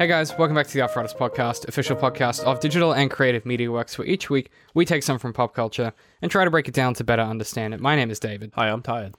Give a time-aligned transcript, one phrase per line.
[0.00, 3.70] Hey guys, welcome back to the Arthritis Podcast, official podcast of digital and creative media
[3.70, 5.92] works, where each week we take some from pop culture
[6.22, 7.80] and try to break it down to better understand it.
[7.80, 8.50] My name is David.
[8.54, 9.14] Hi, I'm tired.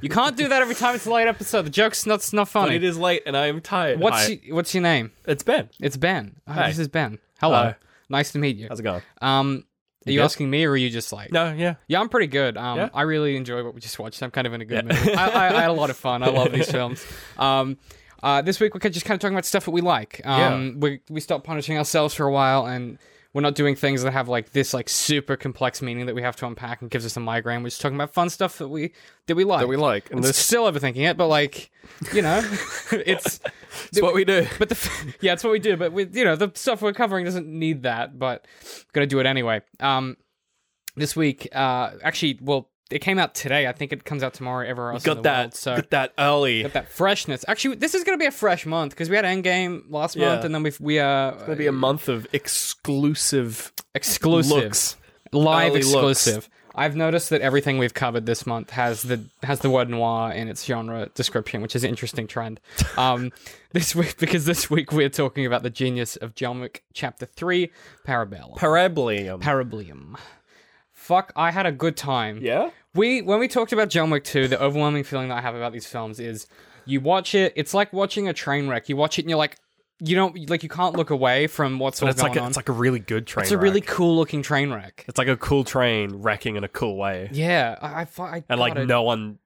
[0.00, 1.66] You can't do that every time it's a late episode.
[1.66, 2.76] The joke's not, it's not But funny.
[2.76, 4.00] it is late and I am tired.
[4.00, 4.40] What's Hi.
[4.48, 5.12] y- what's your name?
[5.26, 5.68] It's Ben.
[5.78, 6.36] It's Ben.
[6.48, 6.68] Oh, Hi.
[6.68, 7.18] This is Ben.
[7.38, 7.74] Hello.
[8.08, 8.66] Nice to meet you.
[8.70, 9.02] How's it going?
[9.20, 9.64] Um,
[10.06, 10.24] are You good?
[10.24, 11.30] asking me or are you just like?
[11.32, 11.74] No, yeah.
[11.86, 12.56] Yeah, I'm pretty good.
[12.56, 12.88] Um, Yeah?
[12.94, 14.22] I really enjoy what we just watched.
[14.22, 14.96] I'm kind of in a good mood.
[14.96, 16.22] I, I, I had a lot of fun.
[16.22, 17.04] I love these films.
[17.36, 17.76] Um,
[18.22, 20.20] uh, this week we're just kind of talking about stuff that we like.
[20.24, 22.98] Um, we we stopped punishing ourselves for a while, and
[23.32, 26.34] we're not doing things that have like this like super complex meaning that we have
[26.36, 27.62] to unpack and gives us a migraine.
[27.62, 28.92] We're just talking about fun stuff that we
[29.26, 29.60] that we like.
[29.60, 30.10] That we like.
[30.10, 31.70] And It's this still overthinking it, but like,
[32.12, 32.38] you know,
[32.92, 33.40] it's
[33.92, 34.46] is what we do.
[34.58, 35.76] but the yeah, it's what we do.
[35.76, 38.46] But with you know the stuff we're covering doesn't need that, but
[38.92, 39.62] gonna do it anyway.
[39.78, 40.16] Um,
[40.96, 43.66] this week, uh, actually, well, it came out today.
[43.66, 45.38] I think it comes out tomorrow everywhere else Got that.
[45.40, 45.54] world.
[45.54, 46.62] So got that early.
[46.62, 47.44] got that freshness.
[47.48, 50.28] Actually, this is gonna be a fresh month because we had Endgame last Yeah.
[50.30, 54.96] month, and then we've we uh It's gonna be a month of exclusive exclusive looks.
[55.32, 56.48] live early exclusive.
[56.72, 60.48] I've noticed that everything we've covered this month has the has the word noir in
[60.48, 62.60] its genre description, which is an interesting trend.
[62.96, 63.32] Um,
[63.72, 67.70] this week because this week we're talking about the genius of John Wick Chapter Three,
[68.06, 68.56] Parabellum.
[68.56, 69.40] Parablium.
[69.40, 70.16] Parablium.
[70.92, 72.38] Fuck, I had a good time.
[72.42, 72.70] yeah?
[72.94, 75.72] We when we talked about John Wick 2, the overwhelming feeling that I have about
[75.72, 76.46] these films is
[76.86, 78.88] you watch it, it's like watching a train wreck.
[78.88, 79.56] You watch it and you're like
[80.02, 82.42] you don't like you can't look away from what's all But it's going like a,
[82.42, 82.48] on.
[82.48, 83.42] it's like a really good train.
[83.42, 83.44] Wreck.
[83.44, 85.04] It's a really cool looking train wreck.
[85.06, 87.28] It's like a cool train wrecking in a cool way.
[87.32, 89.38] Yeah, I, I, I And like God, I- no one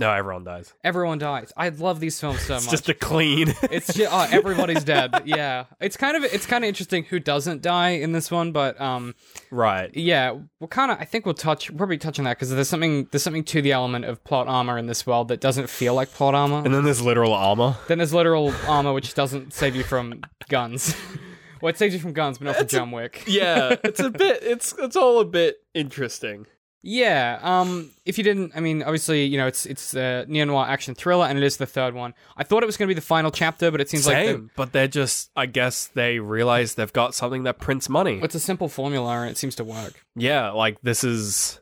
[0.00, 0.74] no everyone dies.
[0.82, 1.52] everyone dies.
[1.56, 2.70] I love these films so It's much.
[2.72, 5.14] just a clean it's just oh, everybody's dead.
[5.24, 8.80] Yeah, it's kind of it's kind of interesting who doesn't die in this one, but
[8.80, 9.14] um,
[9.50, 9.94] Right.
[9.96, 12.68] yeah, we'll kind of I think we'll touch we'll probably touch on that because there's
[12.68, 15.94] something there's something to the element of plot armor in this world that doesn't feel
[15.94, 16.62] like plot armor.
[16.64, 17.76] And then there's literal armor.
[17.88, 20.96] then there's literal armor which doesn't save you from guns.
[21.60, 23.24] well, it saves you from guns, but not from It's John Wick.
[23.26, 26.46] Yeah, it's a bit it's it's all a bit interesting.
[26.82, 27.38] Yeah.
[27.42, 27.90] Um.
[28.04, 31.26] If you didn't, I mean, obviously, you know, it's it's a neo noir action thriller,
[31.26, 32.14] and it is the third one.
[32.36, 34.32] I thought it was going to be the final chapter, but it seems like the,
[34.32, 35.30] Same, but they're just.
[35.36, 38.20] I guess they realize they've got something that prints money.
[38.22, 40.04] it's a simple formula, and it seems to work.
[40.16, 41.60] Yeah, like this is.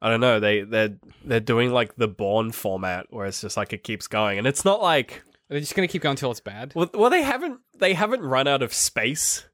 [0.00, 0.40] I don't know.
[0.40, 4.38] They they're they're doing like the Bourne format where it's just like it keeps going,
[4.38, 6.72] and it's not like They're just going to keep going until it's bad.
[6.74, 9.44] well, well they haven't they haven't run out of space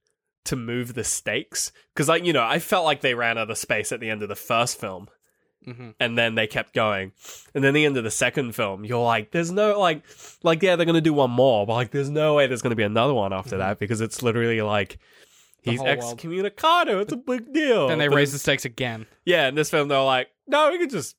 [0.44, 3.58] to move the stakes because like you know I felt like they ran out of
[3.58, 5.08] space at the end of the first film.
[5.66, 5.94] Mhm.
[6.00, 7.12] And then they kept going,
[7.54, 10.02] and then the end of the second film, you're like, "There's no like,
[10.42, 12.82] like yeah, they're gonna do one more, but like, there's no way there's gonna be
[12.82, 14.98] another one after that because it's literally like
[15.62, 17.02] he's excommunicado.
[17.02, 19.06] It's a big deal." Then they But raise the stakes again.
[19.26, 21.14] yeah, in this film, they're like, no, we can just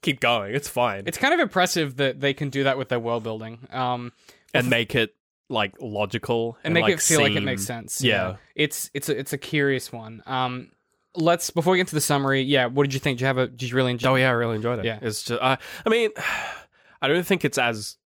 [0.00, 0.54] keep going.
[0.54, 1.04] It's fine.
[1.06, 3.58] It's kind of impressive that they can do that with their world building.
[3.70, 4.12] Um.
[4.54, 5.14] and make it
[5.48, 8.02] like logical and make like, it feel like it makes sense.
[8.02, 8.36] Yeah.
[8.54, 10.22] It's it's a, it's a curious one.
[10.26, 10.70] Um.
[11.14, 12.40] Let's before we get to the summary.
[12.42, 12.66] Yeah.
[12.66, 13.18] What did you think?
[13.18, 13.46] Did you have a?
[13.46, 14.12] Did you really enjoy?
[14.12, 14.86] Oh yeah, I really enjoyed it.
[14.86, 14.98] Yeah.
[15.02, 15.42] it's just.
[15.42, 16.10] I I mean,
[17.02, 17.96] I don't think it's as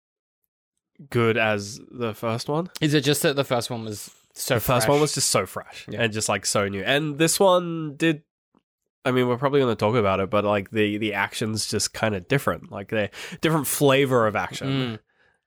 [1.11, 2.69] good as the first one.
[2.81, 4.55] Is it just that the first one was so?
[4.55, 4.89] the first fresh?
[4.89, 6.03] one was just so fresh Yeah.
[6.03, 8.23] and just like so new, and this one did.
[9.05, 11.93] I mean, we're probably going to talk about it, but like the the action's just
[11.95, 12.73] kind of different.
[12.73, 13.11] Like the
[13.41, 14.99] different flavor of action.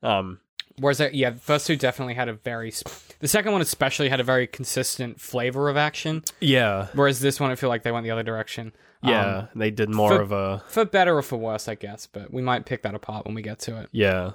[0.01, 0.07] Mm.
[0.07, 0.39] Um,
[0.79, 2.71] Whereas, that, yeah, the first two definitely had a very.
[3.19, 6.23] The second one especially had a very consistent flavor of action.
[6.39, 8.71] yeah, Whereas this one, I feel like they went the other direction.
[9.03, 12.07] yeah, Um, they did more for- of a for better or for worse, I guess.
[12.07, 13.89] But we might pick that apart when we get to it.
[13.91, 14.31] yeah.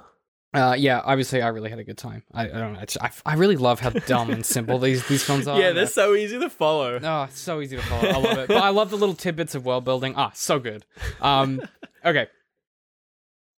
[0.53, 2.23] Uh, yeah, obviously, I really had a good time.
[2.33, 2.79] I, I don't know.
[2.79, 5.59] It's, I, I really love how dumb and simple these these films are.
[5.61, 6.97] yeah, they're so easy to follow.
[7.03, 8.07] Oh, it's so easy to follow.
[8.07, 8.47] I love it.
[8.47, 10.13] But I love the little tidbits of world building.
[10.15, 10.85] Ah, so good.
[11.19, 11.59] Um,
[12.05, 12.27] okay.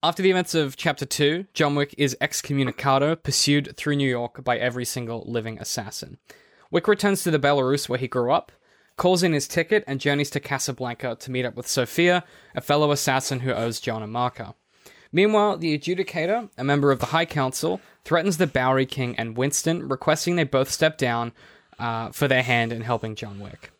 [0.07, 4.57] After the events of Chapter 2, John Wick is excommunicado, pursued through New York by
[4.57, 6.17] every single living assassin.
[6.71, 8.53] Wick returns to the Belarus where he grew up,
[8.95, 12.23] calls in his ticket, and journeys to Casablanca to meet up with Sophia,
[12.55, 14.53] a fellow assassin who owes John a marker.
[15.11, 19.89] Meanwhile, the Adjudicator, a member of the High Council, threatens the Bowery King and Winston,
[19.89, 21.33] requesting they both step down
[21.79, 23.71] uh, for their hand in helping John Wick.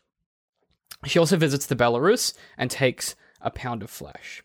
[1.05, 4.43] She also visits the Belarus and takes a pound of flesh.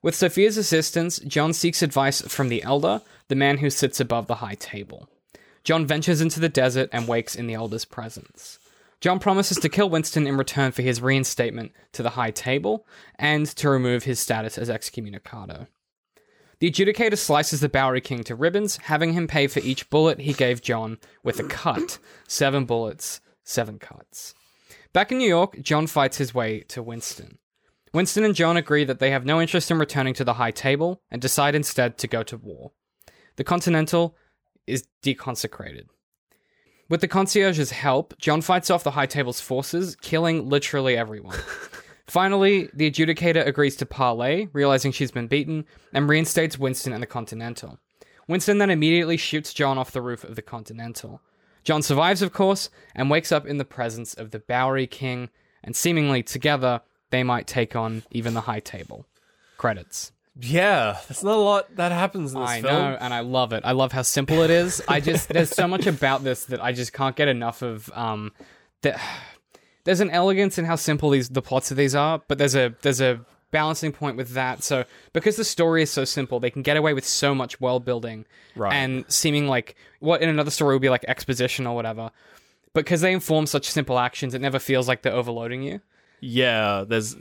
[0.00, 4.36] With Sophia's assistance, John seeks advice from the Elder, the man who sits above the
[4.36, 5.08] high table.
[5.64, 8.60] John ventures into the desert and wakes in the Elder's presence.
[9.00, 12.86] John promises to kill Winston in return for his reinstatement to the high table
[13.16, 15.66] and to remove his status as excommunicado.
[16.60, 20.32] The adjudicator slices the Bowery King to ribbons, having him pay for each bullet he
[20.32, 21.98] gave John with a cut.
[22.26, 24.34] Seven bullets, seven cuts.
[24.92, 27.38] Back in New York, John fights his way to Winston.
[27.92, 31.02] Winston and John agree that they have no interest in returning to the High Table
[31.10, 32.72] and decide instead to go to war.
[33.36, 34.16] The Continental
[34.66, 35.86] is deconsecrated.
[36.88, 41.38] With the concierge's help, John fights off the High Table's forces, killing literally everyone.
[42.06, 47.06] Finally, the adjudicator agrees to parley, realizing she's been beaten, and reinstates Winston and the
[47.06, 47.78] Continental.
[48.26, 51.20] Winston then immediately shoots John off the roof of the Continental.
[51.64, 55.28] John survives, of course, and wakes up in the presence of the Bowery King,
[55.62, 59.06] and seemingly together, they might take on even the High Table.
[59.56, 60.12] Credits.
[60.40, 62.72] Yeah, there's not a lot that happens in this I film.
[62.72, 63.62] know, and I love it.
[63.64, 64.80] I love how simple it is.
[64.86, 67.90] I just there's so much about this that I just can't get enough of.
[67.94, 68.32] Um,
[68.82, 69.00] that
[69.84, 72.72] there's an elegance in how simple these the plots of these are, but there's a
[72.82, 73.20] there's a
[73.50, 74.62] balancing point with that.
[74.62, 77.84] So because the story is so simple, they can get away with so much world
[77.84, 78.72] building Right.
[78.74, 82.10] and seeming like what in another story would be like exposition or whatever.
[82.74, 85.80] But because they inform such simple actions, it never feels like they're overloading you.
[86.20, 87.16] Yeah, there's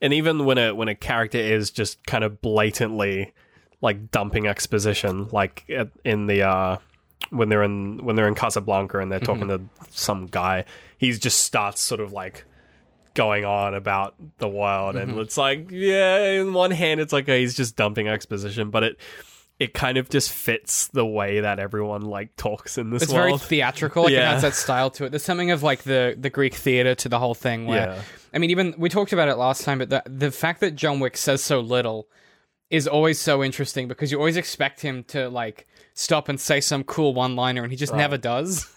[0.00, 3.32] and even when a when a character is just kind of blatantly
[3.80, 6.76] like dumping exposition, like at, in the uh
[7.30, 9.60] when they're in when they're in Casablanca and they're talking to
[9.90, 10.64] some guy,
[10.98, 12.44] he just starts sort of like
[13.14, 17.32] going on about the world and it's like yeah in one hand it's like uh,
[17.34, 18.96] he's just dumping exposition but it
[19.58, 23.36] it kind of just fits the way that everyone like talks in this It's very
[23.36, 24.04] theatrical.
[24.04, 24.32] Like it Yeah.
[24.32, 25.10] has that style to it.
[25.10, 27.66] There's something of like the the Greek theater to the whole thing.
[27.66, 28.02] Where Yeah.
[28.32, 31.00] I mean, even we talked about it last time, but the the fact that John
[31.00, 32.08] Wick says so little
[32.70, 36.84] is always so interesting because you always expect him to like stop and say some
[36.84, 38.66] cool one liner, and he just never does.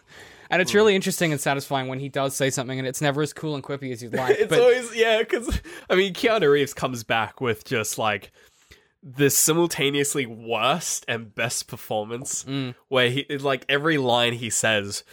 [0.50, 3.34] And it's really interesting and satisfying when he does say something, and it's never as
[3.34, 4.38] cool and quippy as you'd like.
[4.40, 5.60] It's but always yeah, because
[5.90, 8.32] I mean, Keanu Reeves comes back with just like
[9.02, 12.76] the simultaneously worst and best performance, Mm.
[12.88, 15.04] where he like every line he says.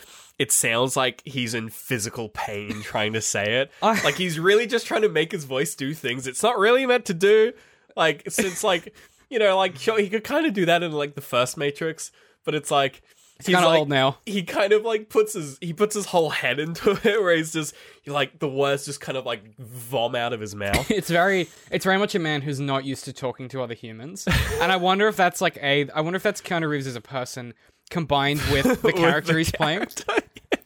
[0.40, 3.70] It sounds like he's in physical pain trying to say it.
[3.82, 6.86] I- like he's really just trying to make his voice do things it's not really
[6.86, 7.52] meant to do.
[7.94, 8.94] Like since like
[9.28, 12.10] you know like sure he could kind of do that in like the first Matrix,
[12.44, 13.02] but it's like
[13.38, 14.18] it's kind of like, old now.
[14.26, 17.52] he kind of like puts his he puts his whole head into it where he's
[17.52, 17.74] just
[18.06, 21.84] like the words just kind of like vom out of his mouth It's very, it's
[21.84, 24.26] very much a man who's not used to talking to other humans,
[24.60, 27.00] and I wonder if that's like a, I wonder if that's Keanu Reeves as a
[27.00, 27.52] person
[27.90, 29.86] combined with the character he's playing.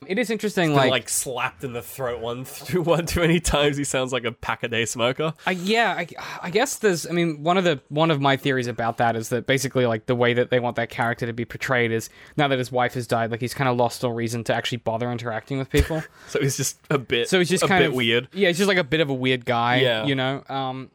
[0.09, 3.77] It is interesting, like, like, slapped in the throat one through one too many times
[3.77, 6.06] he sounds like a pack a day smoker I, yeah, I,
[6.43, 9.29] I guess there's, I mean, one of the one of my theories about that is
[9.31, 12.49] that basically, like, the way that they want that character to be portrayed is now
[12.49, 15.11] that his wife has died, like, he's kind of lost all reason to actually bother
[15.11, 16.03] interacting with people.
[16.29, 18.59] so he's just a bit So he's just a kind bit of weird Yeah, he's
[18.59, 19.77] just like a bit of a weird guy.
[19.77, 20.05] Yeah.
[20.05, 20.43] you know.
[20.49, 20.91] Um,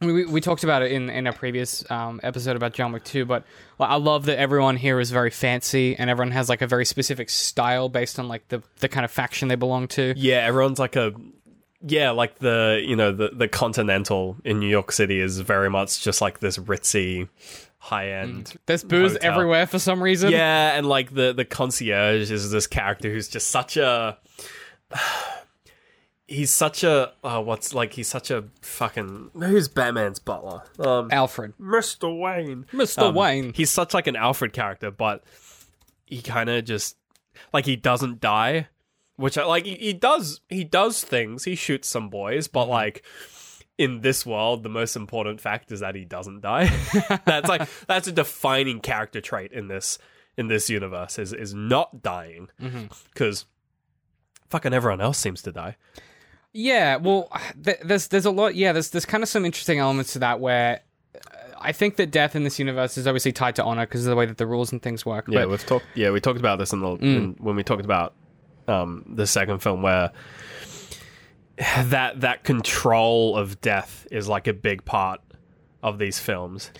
[0.00, 3.24] we, we talked about it in in a previous um episode about John Wick 2,
[3.24, 3.44] but
[3.78, 6.84] like, I love that everyone here is very fancy and everyone has like a very
[6.84, 10.12] specific style based on like the the kind of faction they belong to.
[10.16, 11.12] yeah everyone's like a
[11.86, 16.02] yeah like the you know the the continental in new york city is very much
[16.02, 17.28] just like this ritzy
[17.78, 19.32] high end There's booze Hotel.
[19.32, 20.32] everywhere for some reason.
[20.32, 24.18] Yeah, and like the the concierge is this character who's just such a
[26.26, 30.62] he's such a oh, what's like he's such a fucking who's Batman's butler?
[30.78, 32.18] Um Alfred, Mr.
[32.18, 32.66] Wayne.
[32.72, 33.04] Mr.
[33.04, 33.52] Um, Wayne.
[33.52, 35.24] He's such like an Alfred character, but
[36.06, 36.96] he kind of just
[37.52, 38.68] like he doesn't die,
[39.16, 39.64] which I like.
[39.64, 41.44] He, he does he does things.
[41.44, 43.04] He shoots some boys, but like
[43.78, 46.70] in this world, the most important fact is that he doesn't die.
[47.24, 49.98] that's like that's a defining character trait in this
[50.36, 52.48] in this universe is is not dying
[53.12, 53.46] because
[54.50, 55.76] fucking everyone else seems to die.
[56.56, 57.30] Yeah, well,
[57.62, 58.54] th- there's there's a lot.
[58.54, 60.80] Yeah, there's there's kind of some interesting elements to that where.
[61.14, 61.18] uh,
[61.58, 64.16] I think that death in this universe is obviously tied to honor because of the
[64.16, 65.26] way that the rules and things work.
[65.28, 65.86] Yeah, but we've talked.
[65.94, 68.14] Yeah, we talked about this in the in, when we talked about
[68.68, 70.12] um, the second film, where
[71.84, 75.20] that that control of death is like a big part
[75.82, 76.70] of these films.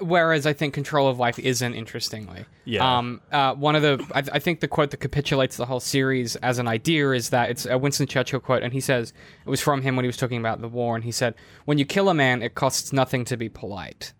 [0.00, 1.74] Whereas I think Control of Life isn't.
[1.74, 2.98] Interestingly, Yeah.
[2.98, 6.36] Um, uh, one of the I, I think the quote that capitulates the whole series
[6.36, 9.12] as an idea is that it's a Winston Churchill quote, and he says
[9.44, 11.34] it was from him when he was talking about the war, and he said,
[11.64, 14.12] "When you kill a man, it costs nothing to be polite."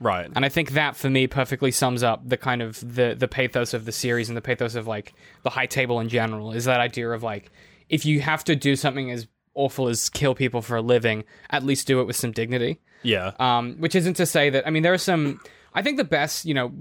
[0.00, 0.30] Right.
[0.34, 3.74] And I think that for me perfectly sums up the kind of the the pathos
[3.74, 6.80] of the series and the pathos of like the high table in general is that
[6.80, 7.50] idea of like
[7.88, 11.62] if you have to do something as awful as kill people for a living, at
[11.62, 12.80] least do it with some dignity.
[13.04, 13.32] Yeah.
[13.38, 15.40] Um, which isn't to say that I mean there are some.
[15.74, 16.72] I think the best, you know,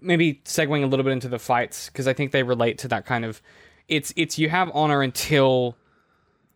[0.00, 3.06] maybe segueing a little bit into the fights because I think they relate to that
[3.06, 3.40] kind of.
[3.88, 5.76] It's it's you have honor until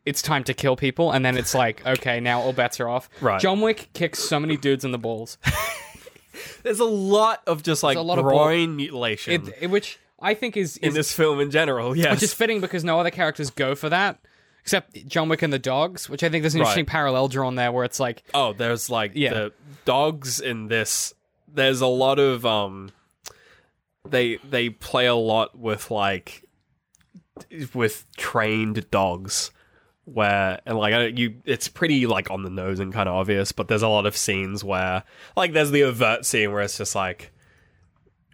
[0.07, 3.09] it's time to kill people, and then it's like okay, now all bets are off.
[3.21, 3.41] Right.
[3.41, 5.39] John Wick kicks so many dudes in the balls,
[6.63, 10.35] There's a lot of just like a lot of groin mutilation it, it- which I
[10.35, 11.97] think is, in is this film in general.
[11.97, 12.13] Yes.
[12.13, 14.19] which is fitting because no other characters go for that
[14.65, 16.89] except John Wick and the dogs, which I think there's an interesting Right.
[16.91, 19.35] parallel drawn there where it's like oh, there's like Yeah.
[19.35, 19.53] the
[19.85, 21.15] dogs in this.
[21.53, 22.91] There's a lot of um.
[24.09, 26.43] they they play a lot with like
[27.75, 29.51] with trained dogs
[30.05, 33.53] where and like I, you it's pretty like on the nose and kind of obvious
[33.53, 35.03] but there's a lot of scenes where
[35.37, 37.33] like there's the overt scene where it's just like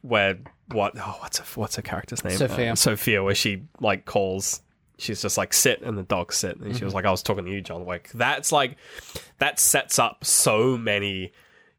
[0.02, 0.38] where
[0.72, 2.72] what oh what's a what's a character's name Sophia.
[2.72, 4.60] Uh, Sophia where she like calls
[5.00, 6.76] she's just like sit and the dog sit and Mm-hmm.
[6.78, 8.76] she was like I was talking to you John Wick that's like
[9.38, 11.32] that sets up so many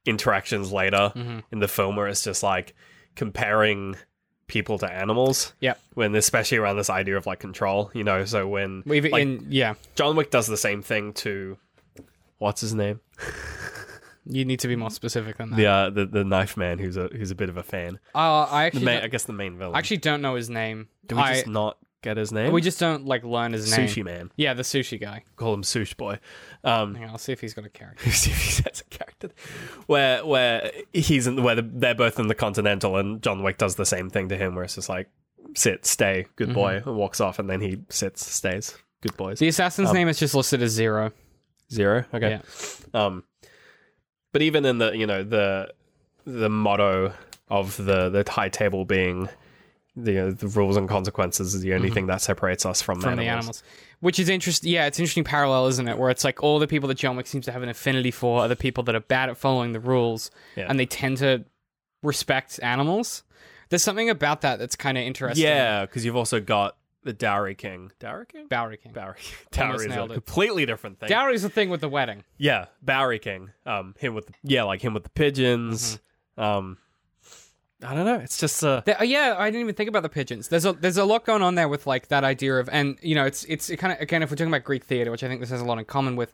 [0.05, 1.39] interactions later Mm-hmm.
[1.51, 2.75] in the film where it's just like
[3.15, 3.95] comparing
[4.47, 8.47] people to animals yeah when especially around this idea of like control you know so
[8.47, 9.75] when We've like, in yeah.
[9.95, 11.57] John Wick does the same thing to
[12.37, 12.99] what's his name
[14.25, 15.55] You need to be more specific than that.
[15.55, 18.43] the uh, the the knife man who's a who's a bit of a fan Uh,
[18.43, 20.89] I actually I guess the main villain I actually don't know his name.
[21.07, 23.87] Do we I- just not get his name we just don't like learn his name.
[23.87, 25.23] sushi man Yeah, the sushi guy.
[25.35, 26.19] call him Sushi boy
[26.63, 28.09] um Hang on, I'll see if he's got a character.
[28.11, 29.29] see if he has a character
[29.87, 33.75] where where he's in where the, they're both in the continental and John Wick does
[33.75, 35.09] the same thing to him where it's just like
[35.55, 36.89] sit stay good boy Mm-hmm.
[36.89, 40.17] and walks off and then he sits stays good boys The assassin's Um, name is
[40.19, 41.11] just listed as zero.
[41.71, 42.39] zero okay
[42.93, 43.05] Yeah.
[43.05, 43.23] um
[44.33, 45.73] but even in the you know the
[46.25, 47.13] the motto
[47.49, 49.27] of the the high table being
[49.95, 53.09] the uh, the rules and consequences is the only thing that separates us from, Mm-hmm.
[53.09, 53.25] from animals.
[53.25, 53.63] the animals.
[53.99, 54.71] Which is interesting.
[54.71, 55.97] Yeah, it's an interesting parallel, isn't it?
[55.97, 58.41] Where it's like all the people that John Wick seems to have an affinity for
[58.41, 60.67] are the people that are bad at following the rules, Yeah.
[60.69, 61.45] and they tend to
[62.03, 63.23] respect animals.
[63.69, 65.45] There's something about that that's kind of interesting.
[65.45, 67.91] Yeah, because you've also got the Dowry King.
[67.99, 68.47] Dowry King?
[68.47, 68.91] Bowery King.
[68.93, 69.15] Bowery.
[69.17, 70.13] Almost Dowry is a it.
[70.13, 71.09] completely different thing.
[71.09, 72.23] Dowry's the thing with the wedding.
[72.37, 73.51] yeah, Bowery King.
[73.65, 75.99] Um, him with the, yeah, like him with the pigeons.
[76.37, 76.41] Mm-hmm.
[76.43, 76.77] Um,
[77.83, 78.15] I don't know.
[78.15, 80.47] It's just uh, There- yeah, I didn't even think about the pigeons.
[80.49, 83.15] There's a there's a lot going on there with like that idea of, and you
[83.15, 85.27] know, it's it's it kind of again, if we're talking about Greek theater, which I
[85.27, 86.33] think this has a lot in common with,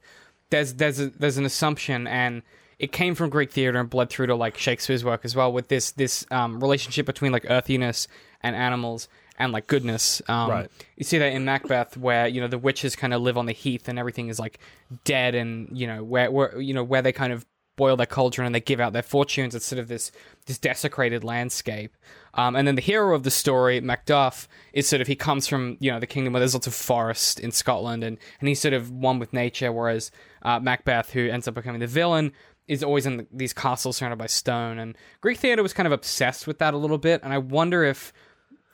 [0.50, 2.42] there's there's a, there's an assumption, and
[2.80, 5.68] it came from Greek theater and bled through to like Shakespeare's work as well, with
[5.70, 8.08] this this um, relationship between like earthiness
[8.42, 9.08] and animals
[9.39, 10.22] and like goodness.
[10.27, 10.72] Um, Right.
[10.96, 13.54] You see that in Macbeth, where you know the witches kind of live on the
[13.54, 14.60] heath and everything is like
[15.06, 17.46] dead, and you know where where you know where they kind of
[17.77, 20.12] boil their cauldron and they give out their fortunes instead of this
[20.46, 21.96] this desecrated landscape.
[22.34, 25.77] Um, and then the hero of the story, Macduff, is sort of he comes from
[25.79, 28.74] you know the kingdom where there's lots of forest in Scotland, and and he's sort
[28.74, 29.72] of one with nature.
[29.72, 32.34] Whereas uh, Macbeth, who ends up becoming the villain,
[32.67, 34.77] is always in the, these castles surrounded by stone.
[34.77, 37.22] And Greek theater was kind of obsessed with that a little bit.
[37.24, 38.12] And I wonder if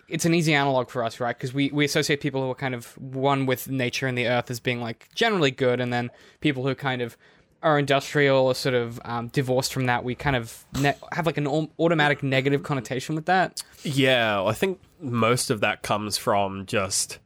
[0.10, 1.36] it's an easy analog for us, right?
[1.38, 4.51] Because we, we associate people who are kind of one with nature and the earth
[4.51, 7.17] as being like generally good, and then people who kind of
[7.63, 11.38] are industrial or sort of um, divorced from that, we kind of ne- have like
[11.38, 11.48] an
[11.79, 13.63] automatic negative connotation with that.
[13.84, 14.43] yeah.
[14.43, 17.20] I think most of that comes from just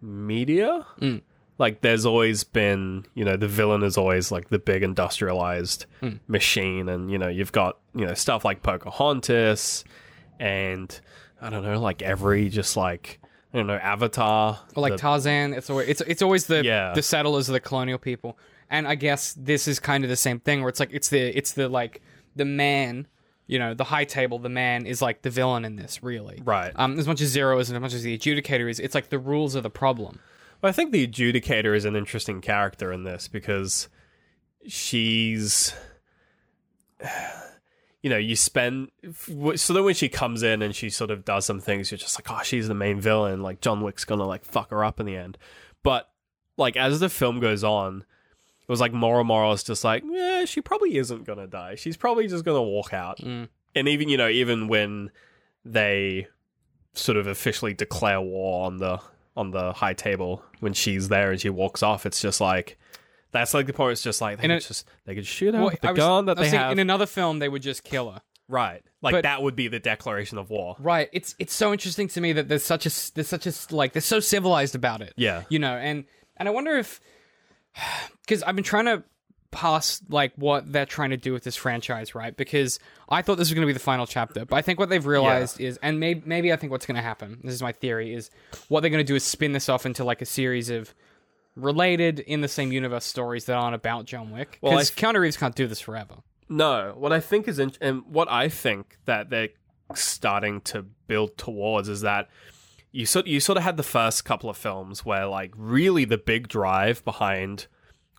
[0.00, 0.86] media.
[1.00, 1.22] Mm.
[1.58, 6.18] Like, there's always been, you know, the villain is always like the big industrialized Mm.
[6.26, 9.84] machine, and you know, you've got you know stuff like Pocahontas,
[10.40, 11.00] and
[11.40, 13.20] I don't know, like every just like
[13.54, 16.94] I don't know, Avatar, Or like the- Tarzan, it's always it's it's always the Yeah.
[16.94, 18.36] the settlers the colonial people,
[18.72, 21.20] and I guess this is kind of the same thing where it's like it's the
[21.20, 22.00] it's the like
[22.34, 23.06] the man,
[23.46, 26.40] you know, the high table, the man is like the villain in this, really.
[26.42, 26.72] right.
[26.74, 29.10] Um, as much as Zero is and as much as the adjudicator is, it's like
[29.10, 30.18] the rules are the problem.
[30.62, 33.90] Well, I think the adjudicator is an interesting character in this because
[34.66, 35.74] she's
[38.02, 38.90] you know you spend
[39.54, 42.18] so then when she comes in and she sort of does some things you're just
[42.18, 45.06] like oh she's the main villain like john wick's gonna like fuck her up in
[45.06, 45.36] the end
[45.82, 46.10] but
[46.56, 48.04] like as the film goes on
[48.72, 52.44] was like Moro Moro's just like yeah she probably isn't gonna die she's probably just
[52.44, 53.48] gonna walk out Mm.
[53.76, 55.10] and even you know even when
[55.64, 56.26] they
[56.94, 58.98] sort of officially declare war on the
[59.36, 62.78] on the high table when she's there and she walks off it's just like
[63.30, 65.60] that's like the point it's just like they could it- just they could shoot her
[65.60, 68.10] Well, with the was- gun that they have in another film they would just kill
[68.10, 68.20] her.
[68.48, 71.08] right like But- that would be the declaration of war Right.
[71.12, 74.02] It's it's so interesting to me that there's such a there's such a like they're
[74.02, 75.14] so civilized about it.
[75.16, 76.04] yeah You know, and
[76.36, 77.00] and I wonder if
[78.22, 79.02] because I've been trying to
[79.50, 82.34] pass like what they're trying to do with this franchise, right?
[82.36, 84.88] Because I thought this was going to be the final chapter, but I think what
[84.88, 87.38] they've realized is, and maybe maybe I think what's going to happen.
[87.44, 88.30] This is my theory: is
[88.68, 90.94] what they're going to do is spin this off into like a series of
[91.54, 94.58] related in the same universe stories that aren't about John Wick.
[94.62, 96.16] Well, Because th- Keanu Reeves can't do this forever.
[96.48, 99.50] No, what I think is, in- and what I think that they're
[99.94, 102.28] starting to build towards is that
[102.92, 106.18] you sort you sort of had the first couple of films where like really the
[106.18, 107.66] big drive behind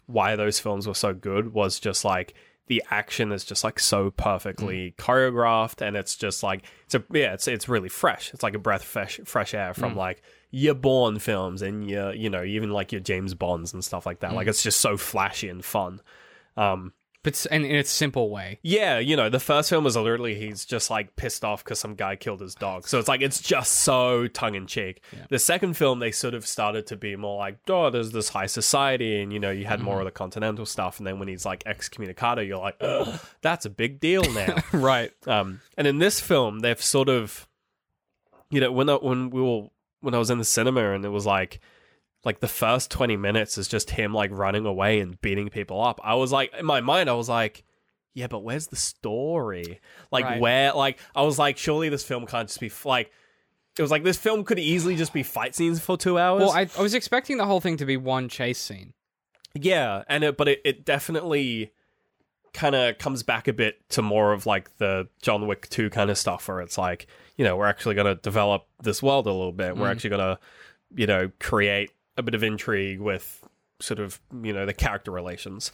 [0.08, 2.34] why those films were so good was just like
[2.68, 4.96] the action is just like so perfectly mm.
[4.96, 8.34] choreographed and it's just like it's a yeah it's it's really fresh.
[8.34, 9.98] It's like a breath of fresh fresh air from mm.
[9.98, 14.06] like your Bourne films and your you know even like your James Bonds and stuff
[14.06, 14.32] like that.
[14.32, 14.36] Mm.
[14.36, 16.02] Like it's just so flashy and fun.
[16.58, 18.60] Um but in, in its simple way.
[18.62, 21.96] Yeah, you know, the first film was literally he's just like pissed off because some
[21.96, 22.86] guy killed his dog.
[22.88, 25.02] So it's like it's just so tongue in cheek.
[25.30, 28.48] The second film, they sort of started to be more like, oh, there's this high
[28.48, 31.00] society, and you know, you had more of the continental stuff.
[31.00, 32.80] And then when he's like excommunicado, you're like,
[33.42, 34.56] that's a big deal now.
[34.74, 35.12] Right.
[35.28, 37.48] um, and in this film, they've sort of,
[38.50, 39.68] you know, when I, when we were
[40.02, 41.60] when I was in the cinema, and it was like.
[42.26, 46.00] Like the first 20 minutes is just him like running away and beating people up.
[46.04, 47.64] I was like, in my mind, I was like,
[48.14, 49.82] yeah, but where's the story?
[50.12, 50.40] Like, Right.
[50.40, 53.12] where, like, I was like, surely this film can't just be, f- like,
[53.78, 56.42] it was like, this film could easily just be fight scenes for two hours.
[56.42, 58.94] Well, I, I was expecting the whole thing to be one chase scene.
[59.56, 61.72] yeah, and it, but it, it definitely
[62.54, 66.12] kind of comes back a bit to more of like the John Wick 2 kind
[66.12, 69.32] of stuff where it's like, you know, we're actually going to develop this world a
[69.32, 69.74] little bit.
[69.74, 69.80] Mm.
[69.80, 70.40] We're actually going to,
[70.96, 73.44] you know, create a bit of intrigue with
[73.80, 75.72] sort of, you know, the character relations,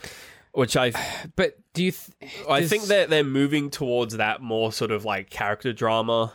[0.53, 0.91] which I
[1.35, 1.91] But do you?
[1.91, 6.33] Th- I does- think that they're moving towards that more sort of like character drama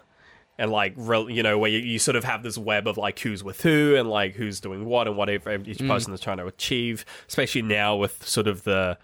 [0.56, 3.18] and like real, you know where you, you sort of have this web of like
[3.18, 5.88] who's with who and like who's doing what and what ev- each Mm.
[5.88, 8.96] person is trying to achieve especially now with sort of the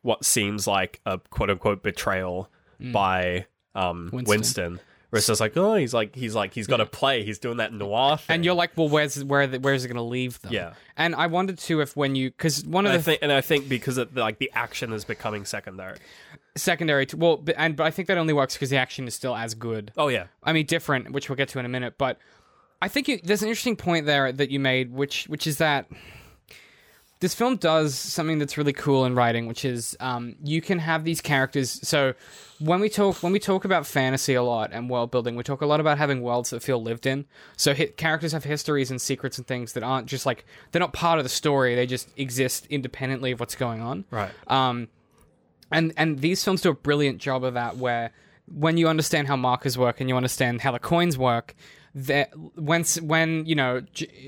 [0.00, 2.48] what seems like a quote unquote betrayal
[2.80, 4.12] by um Mm.
[4.12, 4.26] Winston.
[4.38, 4.80] Winston.
[5.10, 7.58] Where it's just like oh he's like he's like he's got to play he's doing
[7.58, 10.52] that noir thing and you're like, well, where's where where's it going to leave them?
[10.52, 10.74] Yeah.
[10.96, 13.32] And I wondered too if when you because one of and the I think and
[13.32, 15.98] I think because of the, like the action is becoming secondary
[16.56, 19.14] secondary to well, but, and but I think that only works because the action is
[19.14, 19.92] still as good.
[19.96, 21.94] oh yeah I mean, different, which we'll get to in a minute.
[21.98, 22.18] But
[22.80, 25.86] I think you, there's an interesting point there that you made, which which is that
[27.20, 31.04] this film does something that's really cool in writing, which is um, you can have
[31.04, 31.80] these characters.
[31.86, 32.12] So
[32.58, 35.62] when we talk when we talk about fantasy a lot and world building, we talk
[35.62, 37.24] a lot about having worlds that feel lived in.
[37.56, 41.18] So characters have histories and secrets and things that aren't just like they're not part
[41.18, 44.04] of the story; they just exist independently of what's going on.
[44.10, 44.88] right Um,
[45.70, 48.12] and and these films do a brilliant job of that, where
[48.48, 51.54] when you understand how markers work and you understand how the coins work,
[51.94, 53.82] that when when you know,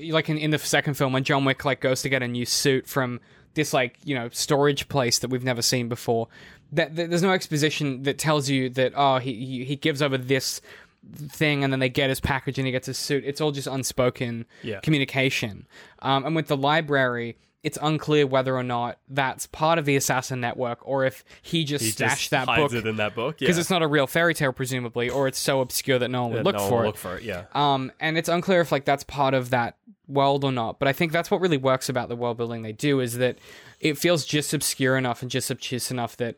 [0.09, 2.45] like in, in the second film, when John Wick like goes to get a new
[2.45, 3.19] suit from
[3.53, 6.27] this like you know storage place that we've never seen before,
[6.71, 10.17] that, that there's no exposition that tells you that oh he he, he gives over
[10.17, 10.61] this
[11.29, 13.23] thing and then they get his package and he gets his suit.
[13.25, 14.79] It's all just unspoken Yeah.
[14.81, 15.65] communication.
[15.99, 20.39] Um, and with the library, it's unclear whether or not that's part of the assassin
[20.39, 23.37] network or if he just he stashed just that hides book it in that book
[23.37, 23.61] because yeah.
[23.61, 26.37] it's not a real fairy tale, presumably, or it's so obscure that no one would
[26.37, 26.85] Yeah, look no for will it.
[26.87, 29.75] look for it yeah Um, and it's unclear if like that's part of that
[30.07, 30.79] world or not.
[30.79, 33.37] But I think that's what really works about the world building they do is that
[33.79, 36.35] it feels just obscure enough and just obtuse enough that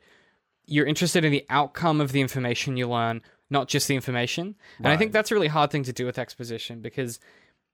[0.66, 4.56] you're interested in the outcome of the information you learn, not just the information.
[4.78, 7.20] And I think that's a really hard thing to do with exposition because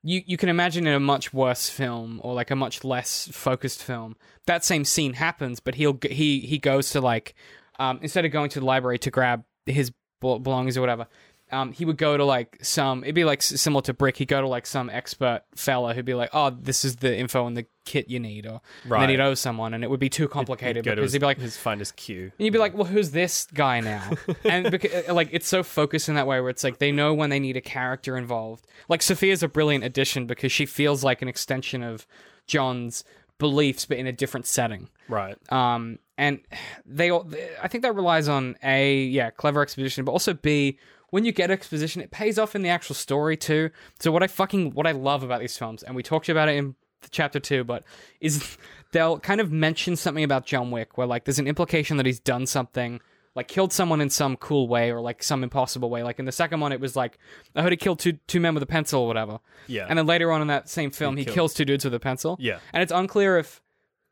[0.08, 3.84] you you can imagine in a much worse film or like a much less focused
[3.84, 4.15] film
[4.48, 7.36] that same scene happens, but he'll he he goes to like
[7.80, 11.08] um, instead of going to the library to grab his belongings or whatever.
[11.51, 14.41] Um, he would go to like some it'd be like similar to brick he'd go
[14.41, 17.65] to like some expert fella who'd be like oh this is the info and the
[17.86, 20.83] kit you need or and then he'd owe someone and it would be too complicated
[20.83, 23.12] to because his, he'd be like his his cue and you'd be like, well, who's
[23.12, 24.12] this guy now?
[24.43, 27.29] and because, like, it's so focused in that way where it's like they know when
[27.29, 28.67] they need a character involved.
[28.89, 32.05] Like, Sophia's a brilliant addition because she feels like an extension of
[32.45, 33.03] John's
[33.38, 34.89] beliefs, but in a different setting.
[35.07, 36.39] right Um, and
[36.86, 37.29] they, all-
[37.62, 40.77] I think that relies on a, yeah, clever exposition, but also b,
[41.10, 43.70] when you get exposition, it pays off in the actual story too.
[44.00, 46.56] So what I fucking, what I love about these films, and we talked about it
[46.58, 46.76] in
[47.12, 47.84] chapter two, but
[48.20, 48.58] is
[48.91, 52.20] they'll kind of mention something about John Wick where like there's an implication that he's
[52.20, 53.00] done something.
[53.36, 56.02] Like killed someone in some cool way or like some impossible way.
[56.02, 57.20] Like in the second one, it was like
[57.56, 59.39] I heard he killed two two men with a pencil or whatever.
[59.67, 59.86] Yeah.
[59.88, 62.00] And then later on in that same film, he, killed- kills two dudes with a
[62.00, 62.38] pencil.
[62.39, 62.58] Yeah.
[62.74, 63.62] And it's unclear if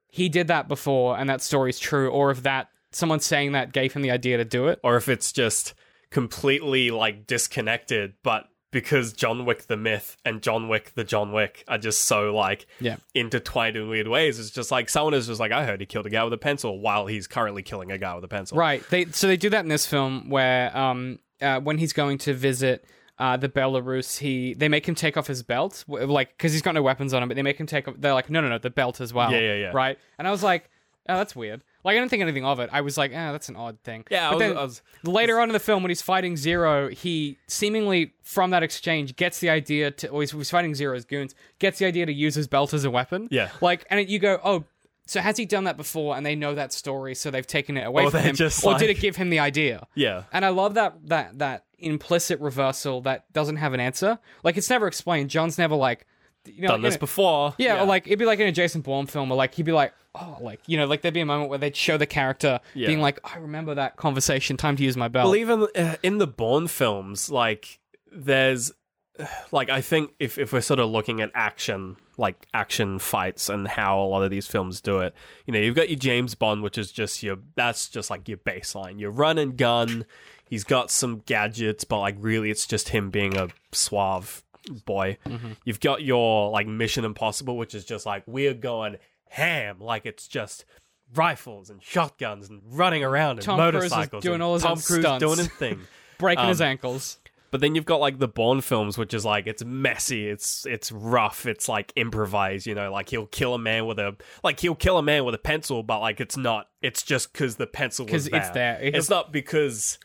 [0.10, 3.94] he did that before and that story's true, or if that someone saying that gave
[3.94, 4.80] him the idea to do it.
[4.84, 5.74] or if it's just
[6.16, 11.66] completely like disconnected but because John Wick the myth and John Wick the John Wick
[11.68, 12.96] are just so like Yeah.
[13.14, 16.06] intertwined in weird ways it's just like someone is just like I heard he killed
[16.06, 18.82] a guy with a pencil while he's currently killing a guy with a pencil Right.
[18.90, 22.34] They so they do that in this film where um uh, when he's going to
[22.34, 22.86] visit
[23.20, 26.76] uh, the Belarus, he they make him take off his belt, like because he's got
[26.76, 27.88] no weapons on him, but they make him take.
[27.90, 29.32] off They're like, no, no, no, the belt as well.
[29.34, 29.72] Yeah, yeah, yeah.
[29.74, 29.98] Right.
[30.18, 30.70] And I was like,
[31.10, 31.62] oh, that's weird.
[31.86, 32.70] Like I didn't think anything of it.
[32.74, 34.04] I was like, ah, that's an odd thing.
[34.10, 36.36] Yeah, I But was- then I was- later on in the film when he's fighting
[36.36, 41.06] Zero, he seemingly from that exchange gets the idea to, or he's, he's fighting Zero's
[41.06, 43.28] goons, gets the idea to use his belt as a weapon.
[43.32, 43.50] Yeah.
[43.62, 44.66] Like, and you go, oh.
[45.08, 47.86] So has he done that before, and they know that story, so they've taken it
[47.86, 49.86] away Or from him, just or did it give him the idea?
[49.94, 54.18] yeah And I love that that that implicit reversal that doesn't have an answer.
[54.44, 55.30] Like it's never explained.
[55.30, 56.08] John's never like
[56.48, 57.54] you know, Done in this a- before.
[57.58, 59.72] Yeah, or like it'd be like in a Jason Bourne film, or like he'd be
[59.72, 62.60] like, oh, like you know, like there'd be a moment where they'd show the character
[62.74, 62.88] Yeah.
[62.88, 64.58] being like, I remember that conversation.
[64.58, 65.26] Time to use my belt.
[65.26, 67.80] Well, even uh, in the Bourne films, like
[68.12, 68.72] there's
[69.52, 73.68] like I think if if we're sort of looking at action, like action fights and
[73.68, 75.14] how a lot of these films do it,
[75.46, 78.38] you know, you've got your James Bond, which is just your that's just like your
[78.40, 79.00] baseline.
[79.00, 80.06] Your run and gun.
[80.48, 84.44] He's got some gadgets, but like really, it's just him being a suave
[84.86, 85.18] boy.
[85.64, 88.98] You've got your like Mission Impossible, which is just like we're going
[89.30, 90.66] ham, like it's just
[91.14, 94.24] rifles and shotguns and running around and Tom motorcycles.
[94.24, 95.24] doing all his Tom Cruise stunts.
[95.24, 95.82] doing his thing.
[96.18, 97.18] breaking his um, ankles.
[97.52, 100.92] But then you've got like the Bourne films, which is like it's messy, it's it's
[100.92, 102.68] rough, it's like improvised.
[102.68, 105.36] You know, like he'll kill a man with a like he'll kill a man with
[105.36, 106.68] a pencil, but like it's not.
[106.82, 108.80] It's just because the pencil was 'Cause it's there.
[108.82, 110.00] It's not because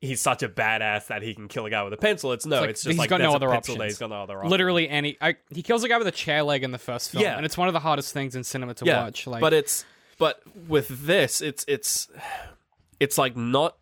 [0.00, 2.32] he's such a badass that he can kill a guy with a pencil.
[2.32, 2.60] It's no.
[2.60, 3.92] like It's, just he's like got no other pencil options.
[3.92, 4.50] He's got no other options.
[4.50, 5.16] Literally any.
[5.20, 7.36] I, he kills a guy with a chair leg in the first film, Yeah.
[7.36, 9.02] and it's one of the hardest things in cinema to yeah.
[9.02, 9.26] watch.
[9.26, 9.84] Like, but it's
[10.18, 12.08] but with this, it's it's
[12.98, 13.76] it's like not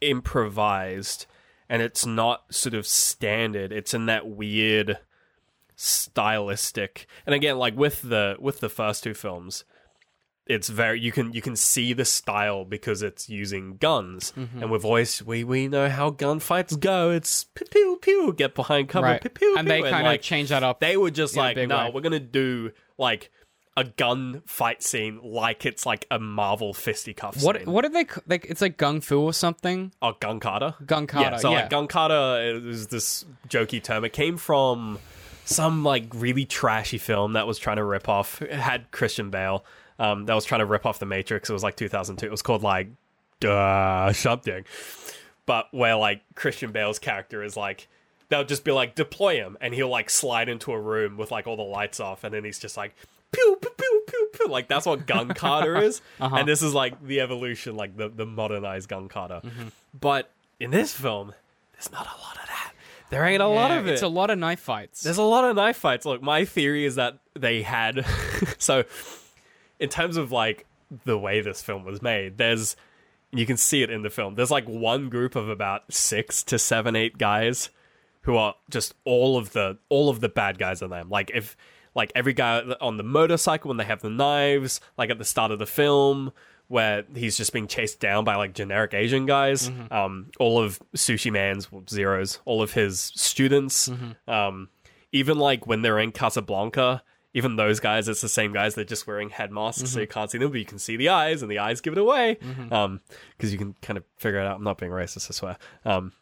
[0.00, 1.26] improvised
[1.68, 3.72] and it's not sort of standard.
[3.72, 4.98] It's in that weird
[5.76, 7.06] stylistic.
[7.24, 9.64] And again, like with the with the first two films,
[10.46, 14.32] it's very you can you can see the style because it's using guns.
[14.36, 14.62] Mm-hmm.
[14.62, 17.10] And with voice we we know how gunfights go.
[17.10, 20.10] It's pew pew pew get behind cover right, pew pew and pew, they kind of
[20.12, 20.80] like, change that up.
[20.80, 23.30] they were just like, no, we're gonna do like
[23.76, 27.70] a gun fight scene like it's like a Marvel fisticuff what scene.
[27.70, 28.44] what did they like?
[28.48, 29.92] It's like gung fu or something.
[30.02, 30.74] Oh, gun kata.
[30.84, 31.60] Gun Kata, Yeah, so yeah.
[31.60, 34.04] like gun kata is this jokey term.
[34.04, 34.98] It came from
[35.44, 38.42] some like really trashy film that was trying to rip off.
[38.42, 39.64] It had Christian Bale.
[40.00, 41.48] Um, that was trying to rip off the Matrix.
[41.50, 42.24] It was like 2002.
[42.26, 42.88] It was called like
[43.46, 44.64] uh, something,
[45.46, 47.86] but where like Christian Bale's character is like
[48.28, 51.46] they'll just be like deploy him, and he'll like slide into a room with like
[51.46, 52.94] all the lights off, and then he's just like
[53.32, 54.46] pew pew pew pew pew.
[54.48, 56.36] Like that's what Gun Kata is, Uh-huh.
[56.36, 59.42] and this is like the evolution, like the the modernized Gun Kata.
[59.44, 59.68] Mm-hmm.
[59.98, 61.34] But in this film,
[61.74, 62.72] there's not a lot of that.
[63.10, 63.94] There ain't a lot of it.
[63.94, 65.02] It's a lot of knife fights.
[65.02, 66.06] There's a lot of knife fights.
[66.06, 68.06] Look, my theory is that they had.
[68.58, 68.84] so,
[69.80, 70.66] in terms of like
[71.04, 72.76] the way this film was made, there's.
[73.32, 74.34] You can see it in the film.
[74.34, 77.70] There's like one group of about six to seven, eight guys
[78.22, 81.08] who are just all of the all of the bad guys in them.
[81.08, 81.56] Like if
[81.94, 85.52] like every guy on the motorcycle when they have the knives, like at the start
[85.52, 86.32] of the film
[86.66, 89.68] where he's just being chased down by like generic Asian guys.
[89.92, 93.88] Um, all of Sushi Man's zeros, all of his students.
[94.26, 94.68] Um,
[95.12, 97.02] even like when they're in Casablanca,
[97.34, 98.74] even those guys, it's the same guys.
[98.74, 101.10] They're just wearing head masks, so you can't see them, but you can see the
[101.10, 102.38] eyes, and the eyes give it away.
[102.70, 103.00] Um,
[103.36, 104.56] because you can kind of figure it out.
[104.56, 105.56] I'm not being racist, I swear.
[105.84, 106.12] Um,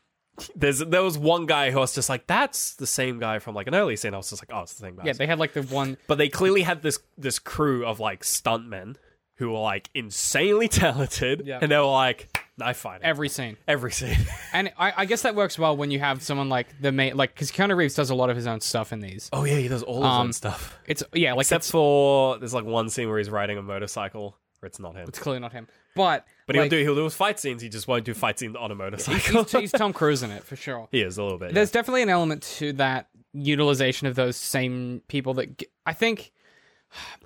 [0.55, 3.67] there's there was one guy who was just like, that's the same guy from like
[3.67, 4.15] an early scene.
[4.15, 5.03] I was just like, oh, it's the same guy.
[5.07, 5.97] yeah, they had like the one.
[6.07, 8.97] but they clearly had this this crew of like stuntmen
[9.39, 11.59] who were like insanely talented, Yeah.
[11.63, 14.17] and they were like knife fighting Every scene, every scene.
[14.53, 17.33] and I, I guess that works well when you have someone like the main, like
[17.35, 19.29] because Keanu Reeves does a lot of his own stuff in these.
[19.33, 20.77] oh yeah, he does all of Um, that stuff.
[20.87, 24.37] It's yeah, like Except it's, for there's like one scene where he's riding a motorcycle,
[24.61, 25.07] where it's not him.
[25.09, 27.63] it's clearly not him, but But like, he'll do he'll do his fight scenes.
[27.63, 29.45] He just won't do fight scenes on a motorcycle.
[29.45, 30.89] he's, he's Tom Cruise in it for sure.
[30.91, 31.55] he is a little bit.
[31.55, 36.33] There's definitely an element to that utilization of those same people that g- I think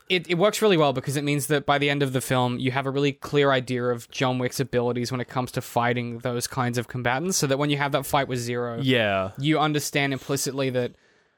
[0.09, 2.59] it, it works really well because it means that by the end of the film
[2.59, 6.19] you have a really clear idea of John Wick's abilities when it comes to fighting
[6.19, 9.31] those kinds of combatants so that when you have that fight with Zero yeah.
[9.39, 10.93] you understand implicitly that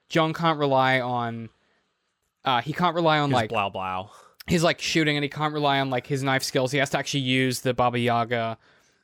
[0.09, 1.51] John can't rely on
[2.45, 4.09] uh, he can't rely on like blah blah.
[4.47, 6.73] his like shooting and he can't rely on like his knife skills.
[6.73, 8.59] He has to actually use the Baba Yaga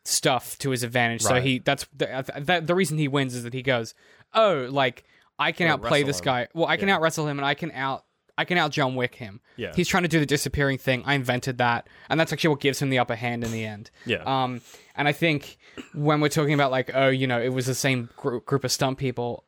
[0.05, 1.23] stuff to his advantage.
[1.23, 1.43] So Right.
[1.43, 3.95] he that's the, that, the reason he wins is that he goes,
[4.35, 5.05] "Oh, like
[5.39, 6.25] I can outplay wrestle this him.
[6.25, 6.49] guy.
[6.53, 8.05] Well, I can out wrestle him and I can out
[8.41, 9.41] I can out John Wick him.
[9.57, 9.73] Yeah.
[9.75, 11.03] He's trying to do the disappearing thing.
[11.05, 13.91] I invented that, and that's actually what gives him the upper hand in the end.
[14.07, 14.23] Yeah.
[14.25, 14.63] Um,
[14.97, 15.59] and I think
[15.93, 18.73] when we're talking about like, oh, you know, it was the same group, group of
[18.73, 19.45] stunt people.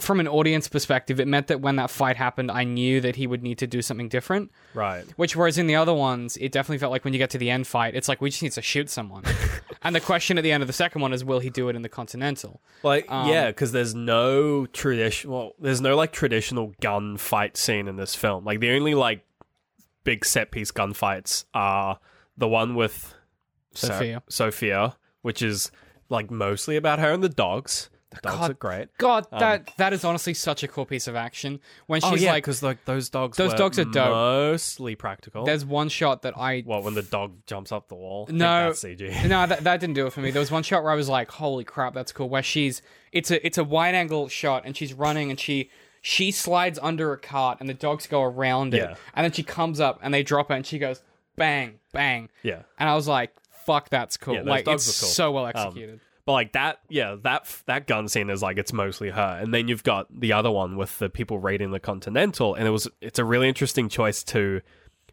[0.00, 3.26] From an audience perspective, it meant that when that fight happened, I knew that he
[3.26, 4.50] would need to do something different.
[4.72, 5.04] right.
[5.16, 7.50] Which, whereas in the other ones, it definitely felt like when you get to the
[7.50, 9.24] end fight, it's like we just need to shoot someone.
[9.82, 11.76] and the question at the end of the second one is, will he do it
[11.76, 12.60] in the Continental?
[12.82, 15.30] Like Um, yeah, because there's no tradition.
[15.30, 18.44] Well, there's no like traditional gun fight scene in this film.
[18.44, 19.24] Like the only like
[20.04, 21.98] big set piece gunfights are
[22.36, 23.14] the one with
[23.74, 24.22] Sophia.
[24.28, 25.70] Sophia, which is
[26.08, 27.90] like mostly about her and the dogs.
[28.22, 28.88] Dogs God- are great.
[28.98, 31.60] God, that that is honestly such a cool piece of action.
[31.86, 33.36] When she's oh yeah, like, because like those dogs.
[33.36, 34.10] Those dogs are dope.
[34.10, 35.44] Mostly practical.
[35.44, 38.26] there's one shot that I what when the dog jumps up the wall?
[38.30, 38.70] No.
[38.72, 39.28] CG.
[39.28, 40.30] no, that, that didn't do it for me.
[40.30, 43.30] There was one shot where I was like, "Holy crap, that's cool!" Where she's it's
[43.30, 47.18] a it's a wide angle shot and she's running and she she slides under a
[47.18, 48.94] cart and the dogs go around it, Yeah.
[49.14, 51.02] and then she comes up and they drop her and she goes
[51.36, 52.62] bang bang, Yeah.
[52.78, 53.32] and I was like,
[53.64, 55.08] "Fuck, that's cool!" Yeah, those like dogs it's cool.
[55.08, 56.00] so well Um, executed.
[56.26, 59.68] But like that, yeah, that that gun scene is like it's mostly her, and then
[59.68, 63.18] you've got the other one with the people raiding the Continental, and it was it's
[63.18, 64.62] a really interesting choice to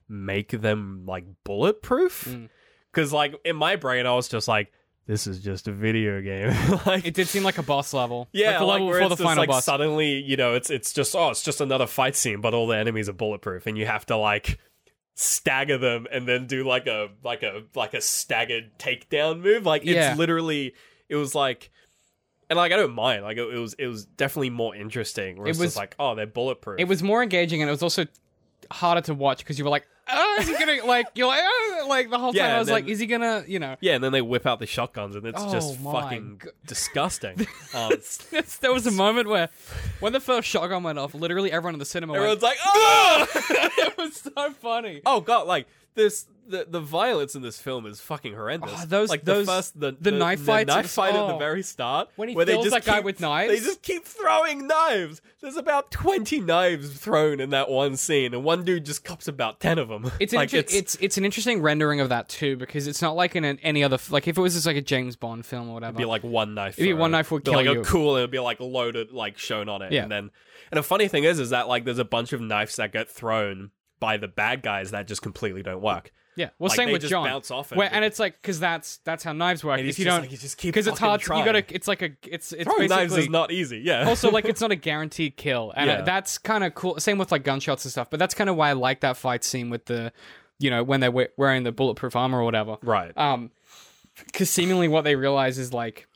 [0.08, 2.50] make them like bulletproof, Mm.
[2.92, 4.72] because like in my brain I was just like,
[5.06, 6.54] this is just a video game,
[6.86, 9.16] like it did seem like a boss level, yeah, like the level where before the
[9.16, 9.66] just, final like boss.
[9.66, 12.78] suddenly you know it's it's just oh it's just another fight scene, but all the
[12.78, 14.60] enemies are bulletproof, and you have to like
[15.16, 19.66] stagger them and then do like a like a like a staggered takedown move.
[19.66, 20.16] Like it's Yeah.
[20.16, 20.74] literally
[21.12, 21.70] it was like
[22.50, 23.24] and like I don't mind.
[23.24, 25.38] Like it, it was it was definitely more interesting.
[25.38, 26.80] Where It was- like oh they're bulletproof.
[26.80, 28.06] It was more engaging and it was also
[28.72, 31.86] harder to watch because you were like, "Oh, is he gonna like?" You're like, "Oh,"
[31.90, 33.76] like the whole time I was and like, "Is he gonna?" You know.
[33.82, 36.52] yeah, and then they whip out the shotguns and it's Oh just fucking God.
[36.68, 37.48] disgusting.
[37.74, 37.94] Um,
[38.60, 39.48] there was a moment where,
[40.02, 43.28] when the first shotgun went off, literally everyone in the cinema everyone's went, like oh.
[43.78, 45.02] it was so funny.
[45.06, 48.72] Oh god, like this the the violence in this film is fucking horrendous.
[48.74, 51.38] Oh, those- like those- the first the, the knife fights knife fight at the oh.
[51.38, 53.54] very start When he where they just that guy keep- with knives?
[53.54, 55.22] They just keep throwing knives.
[55.42, 59.60] There's about twenty knives thrown in that one scene, and one dude just cops about
[59.60, 60.12] ten of them.
[60.20, 63.16] It's, an like inter- it's it's an interesting rendering of that too because it's not
[63.16, 65.70] like in an, any other like if it was just like a James Bond film
[65.70, 65.92] or whatever.
[65.92, 66.78] It'd be like one knife.
[66.78, 67.82] It'd be one knife would kill like you.
[67.82, 70.04] a cool, it'd be like loaded, like shown on it, Yeah.
[70.04, 70.32] and then
[70.72, 73.10] and the funny thing is, is that like there's a bunch of knives that get
[73.10, 76.12] thrown by the bad guys that just completely don't work.
[76.36, 77.26] yeah, well, like, same they with just John.
[77.26, 77.78] bounce off it.
[77.78, 79.80] Where, and it's like because that's that's how knives work.
[79.80, 81.22] If you just don't, like, you just keep because it's hard.
[81.22, 81.46] You trying.
[81.46, 81.64] gotta.
[81.74, 82.10] It's like a.
[82.24, 83.78] It's it's Throwing knives is not easy.
[83.78, 84.06] Yeah.
[84.10, 86.02] also like it's not a guaranteed kill and uh, Yeah.
[86.02, 88.70] that's kind of cool same with like gunshots and stuff but that's kind of why
[88.70, 90.12] i like that fight scene with the
[90.60, 93.16] you know when they're wearing the bulletproof armor or whatever right.
[93.18, 93.52] um
[94.26, 96.08] because seemingly what they realize is like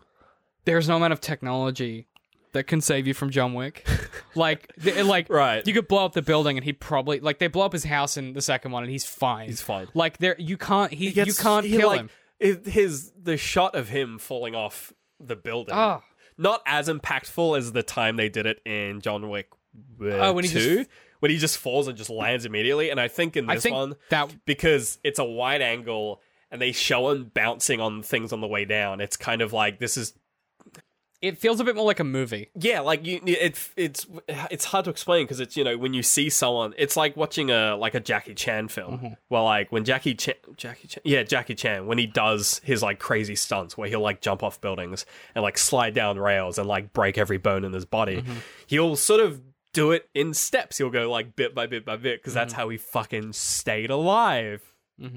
[0.65, 2.07] there's no amount of technology
[2.55, 3.87] that can save you from john wick
[4.35, 5.65] like th- like Right.
[5.67, 8.17] you could blow up the building and he probably like they blow up his house
[8.17, 9.87] in the second one and he's fine He's fine.
[9.93, 13.37] like there you can't he, gets- you can't he, kill like, him it- His the
[13.37, 14.91] shot of him falling off
[15.21, 15.73] the building.
[15.73, 16.01] Ah.
[16.37, 19.47] Not as impactful as the time they did it in John Wick
[20.01, 20.85] uh, Oh, when he just- 2,
[21.21, 22.89] when he just falls and just lands immediately.
[22.89, 26.73] And I think in this think one, that because it's a wide angle and they
[26.73, 30.13] show him bouncing on things on the way down, it's kind of like this is
[31.25, 34.85] it feels a bit more like a movie yeah, like you, it, it's it's hard
[34.85, 37.95] to explain because it's you know when you see someone, it's like watching a like
[37.95, 38.97] a Jackie Chan film.
[38.97, 39.07] Mm-hmm.
[39.29, 42.99] Well, like when Jackie Chan, Jackie Chan, yeah, Jackie Chan, when he does his like
[42.99, 46.93] crazy stunts where he'll like jump off buildings and like slide down rails and like
[46.93, 48.33] break every bone in his body, Mm-hmm.
[48.67, 49.41] he'll sort of
[49.73, 50.77] do it in steps.
[50.77, 52.39] He'll go like bit by bit by bit because Mm-hmm.
[52.39, 54.61] that's how he fucking stayed alive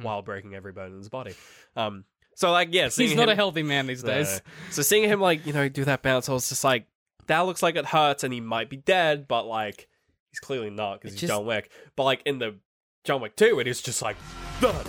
[0.02, 1.34] while breaking every bone in his body.
[1.76, 2.04] Um,
[2.38, 4.52] so like yeah, he's not him- a healthy man these days no.
[4.70, 6.86] So seeing him like you know do that bounce, I was just like,
[7.26, 9.88] that looks like it hurts, and he might be dead, but like
[10.30, 11.70] he's clearly not because he's just- John Wick.
[11.96, 12.54] But like in the
[13.04, 14.16] John Wick two, it is just like,
[14.60, 14.86] thud.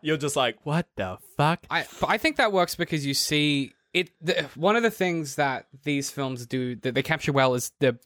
[0.00, 1.60] You're just like, what the fuck?
[1.70, 4.10] I I think that works because you see it.
[4.20, 7.98] The, one of the things that these films do that they capture well is the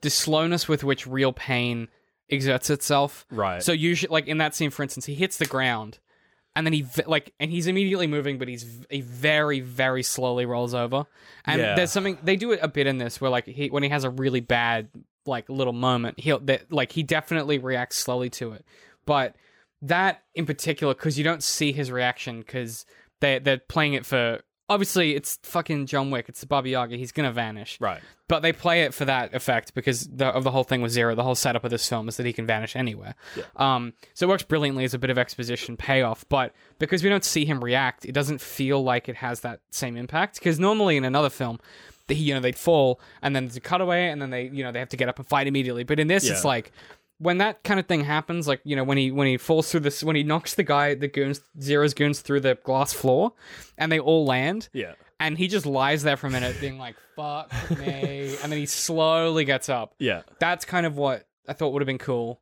[0.00, 1.88] the slowness with which real pain
[2.30, 3.26] exerts itself.
[3.30, 3.62] Right.
[3.62, 5.98] So usually, like in that scene, for instance, he hits the ground,
[6.56, 10.74] and then he like, and he's immediately moving, but he's he very very slowly rolls
[10.74, 11.06] over.
[11.44, 11.74] And Yeah.
[11.74, 14.04] there's something they do it a bit in this where like he when he has
[14.04, 14.88] a really bad
[15.26, 18.64] like little moment, he'll that like he definitely reacts slowly to it,
[19.06, 19.34] but
[19.82, 22.86] that in particular because you don't see his reaction because
[23.20, 26.26] they they're playing it for obviously it's fucking John Wick.
[26.28, 26.96] It's Baba Yaga.
[26.96, 27.78] He's gonna vanish.
[27.80, 28.00] Right.
[28.28, 31.14] but they play it for that effect because the, of the whole thing with Zero
[31.14, 33.14] the whole setup of this film is that he can vanish anywhere.
[33.56, 37.24] Um so it works brilliantly as a bit of exposition payoff but because we don't
[37.24, 40.38] see him react it doesn't feel like it has that same impact.
[40.38, 41.58] Because normally in another film
[42.08, 44.78] you know they'd fall and then there's a cutaway and then they you know they
[44.78, 45.84] have to get up and fight immediately.
[45.84, 46.72] But in this it's like
[47.24, 49.80] when that kind of thing happens, like you know, when he when he falls through
[49.80, 53.32] this, when he knocks the guy, the goons, Zero's goons through the glass floor,
[53.78, 54.92] and they all land, Yeah.
[55.18, 58.66] and he just lies there for a minute, being like "fuck me," and then he
[58.66, 59.94] slowly gets up.
[59.98, 60.22] Yeah.
[60.38, 62.40] That's kind of what I thought would have been cool.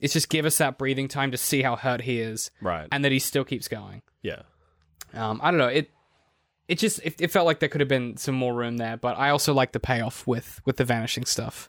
[0.00, 2.88] It's just give us that breathing time to see how hurt he is, Right.
[2.92, 4.02] and that he still keeps going.
[4.22, 4.42] yeah.
[5.14, 5.68] Um, I don't know.
[5.68, 5.90] It
[6.66, 9.16] it just it, it felt like there could have been some more room there, but
[9.16, 11.68] I also like the payoff with with the vanishing stuff,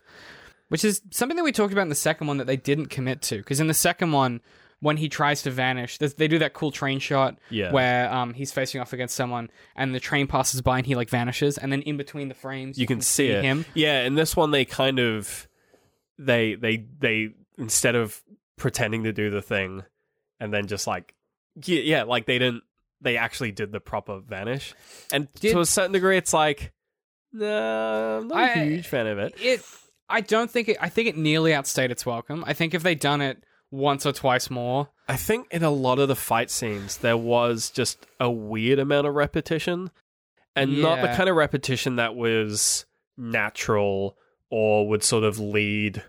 [0.69, 3.21] which is something that we talked about in the second one that they didn't commit
[3.23, 3.37] to.
[3.37, 4.41] Because in the second one,
[4.81, 7.71] when he tries to vanish, they do that cool train shot Yeah.
[7.71, 11.09] where um he's facing off against someone and the train passes by and he like
[11.09, 13.43] vanishes, and then in between the frames You can see it.
[13.43, 13.65] him.
[13.73, 15.47] Yeah, in this one they kind of
[16.19, 18.21] they they they instead of
[18.57, 19.83] pretending to do the thing
[20.39, 21.13] and then just like
[21.63, 22.63] yeah, yeah like they didn't
[23.01, 24.73] they actually did the proper vanish.
[25.11, 26.73] And Did- to a certain degree it's like
[27.33, 29.33] no, I'm not a huge fan of it.
[29.41, 29.61] It
[30.09, 30.77] I don't think it.
[30.79, 32.43] I think it nearly outstayed its welcome.
[32.45, 35.99] I think if they'd done it once or twice more, I think in a lot
[35.99, 39.91] of the fight scenes there was just a weird amount of repetition,
[40.55, 42.85] and not the kind of repetition that was
[43.17, 44.17] natural
[44.49, 46.03] or would sort of lead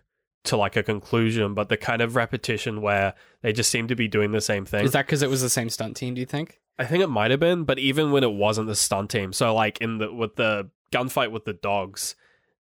[0.45, 4.07] to like a conclusion, but the kind of repetition where they just seem to be
[4.09, 4.85] doing the same thing.
[4.85, 6.15] is that because it was the same stunt team?
[6.15, 6.61] Do you think?
[6.79, 9.55] I think it might have been, but even when it wasn't the stunt team, so
[9.55, 12.15] like in the with the gunfight with the dogs,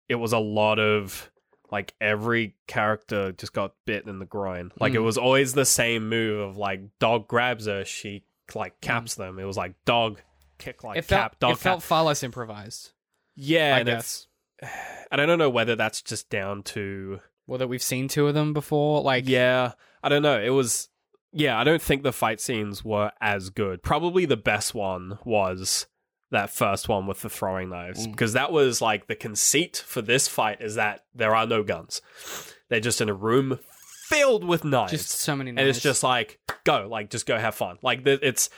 [0.10, 1.32] it was a lot of
[1.72, 4.72] like every character just got bit in the groin.
[4.80, 5.04] Like it Mm.
[5.06, 9.40] was always the same move of like dog grabs her, she like caps them.
[9.40, 10.22] It was like dog
[10.60, 11.00] kick like Mm.
[11.00, 11.22] it felt.
[11.22, 12.92] cap dog it felt far less improvised.
[13.36, 14.28] Yeah, I and guess.
[14.62, 14.72] it's
[15.12, 18.34] and I don't know whether that's just down to Well, that we've seen two of
[18.34, 19.02] them before.
[19.02, 20.40] Like, yeah, I don't know.
[20.42, 20.90] It was
[21.34, 23.84] yeah, I don't think the fight scenes were as good.
[23.84, 25.88] Probably the best one was
[26.32, 28.12] that first one with the throwing knives Mm.
[28.12, 32.02] because that was like the conceit for this fight is that there are no guns.
[32.70, 33.60] They're just in a room
[34.08, 34.92] filled with knives.
[34.92, 35.52] just so many.
[35.52, 37.78] and it's just like go, like just go have fun.
[37.82, 38.50] Like the, it's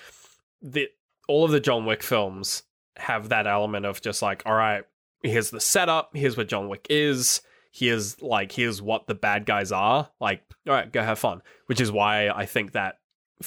[0.61, 0.87] the
[1.27, 2.63] all of the John Wick films
[2.95, 4.83] have that element of just like all right,
[5.23, 9.71] here's the setup, here's what John Wick is, here's like here's what the bad guys
[9.71, 10.09] are.
[10.21, 11.41] Like all right, go have fun.
[11.67, 12.95] Which is why I think that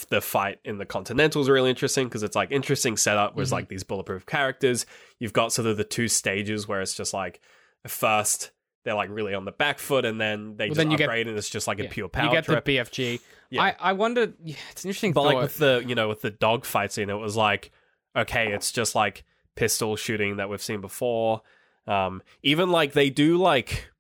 [0.09, 3.35] the fight in the Continental is really interesting because it's like interesting setup.
[3.35, 3.53] Where's Mhm.
[3.53, 4.87] like these bulletproof characters.
[5.19, 7.41] You've got sort of the two stages where it's just like
[7.87, 8.51] first
[8.85, 11.05] they're like really on the back foot and then they Well, just then you get-
[11.05, 12.65] upgrade and it's just like a pure power You get trip.
[12.65, 13.21] the BFG.
[13.51, 13.63] Yeah.
[13.63, 14.33] I I wonder.
[14.43, 15.35] yeah, It's an interesting But thought.
[15.35, 17.73] like with the you know with the dog fight scene, it was like
[18.17, 19.25] okay, it's just like
[19.55, 21.43] pistol shooting that we've seen before.
[21.87, 23.91] Um, even like they do like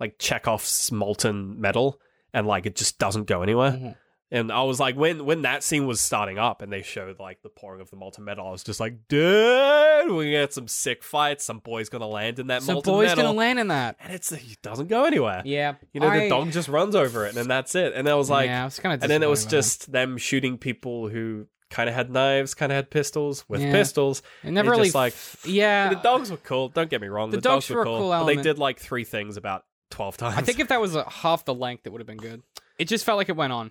[0.00, 2.00] like Chekhov's molten metal,
[2.34, 3.72] and like it just doesn't go anywhere.
[3.72, 3.96] Mhm.
[4.30, 7.40] And I was like, when when that scene was starting up, and they showed like
[7.42, 11.02] the pouring of the molten metal, I was just like, dude, we get some sick
[11.02, 11.44] fights.
[11.44, 13.96] Some boy's gonna land in that so molten boys metal, gonna land in that.
[14.00, 15.42] and it's it doesn't go anywhere.
[15.44, 17.92] Yeah, You know, I- the dog just runs over it, and that's it.
[17.94, 19.02] And I was like, yeah, I was kind of.
[19.02, 22.76] and then it was just them shooting people who kind of had knives, kind of
[22.76, 23.72] had pistols with Yeah.
[23.72, 24.22] pistols.
[24.42, 25.88] It never It's really just like- f- yeah.
[25.90, 26.68] the dogs were cool.
[26.70, 27.30] Don't get me wrong.
[27.30, 28.42] The dogs were a cool, cool but they element.
[28.42, 30.36] did like three things about twelve times.
[30.36, 32.42] I think if that was half the length, it would have been good.
[32.78, 33.70] It just felt like it went on.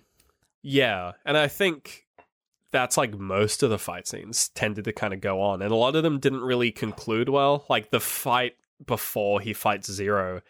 [0.62, 2.06] Yeah, and I think
[2.70, 5.76] that's like most of the fight scenes tended to kind of go on, and a
[5.76, 7.64] lot of them didn't really conclude well.
[7.68, 10.42] Like the fight before he fights Zero,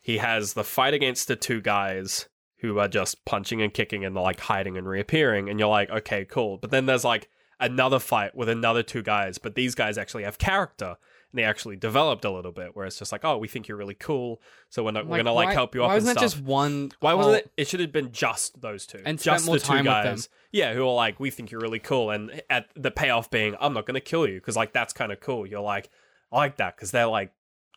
[0.00, 4.14] he has the fight against the two guys who are just punching and kicking and
[4.14, 6.58] like hiding and reappearing, and you're like, okay, cool.
[6.58, 10.38] But then there's like another fight with another two guys, but these guys actually have
[10.38, 10.96] character.
[11.32, 13.78] And they actually developed a little bit, where it's just like, oh, we think you're
[13.78, 16.30] really cool, so we're, not, we're gonna like why- help you up Why wasn't stuff.
[16.30, 16.92] that just one?
[17.00, 17.52] Why wasn't it?
[17.56, 19.86] It should have been just those two, And spent just more the two time with
[19.86, 20.14] them.
[20.16, 20.28] guys.
[20.52, 23.72] Yeah, who are like, we think you're really cool, and at the payoff being, I'm
[23.72, 25.46] not going to kill you because like that's kind of cool.
[25.46, 25.88] You're like,
[26.30, 27.32] I like that because they're like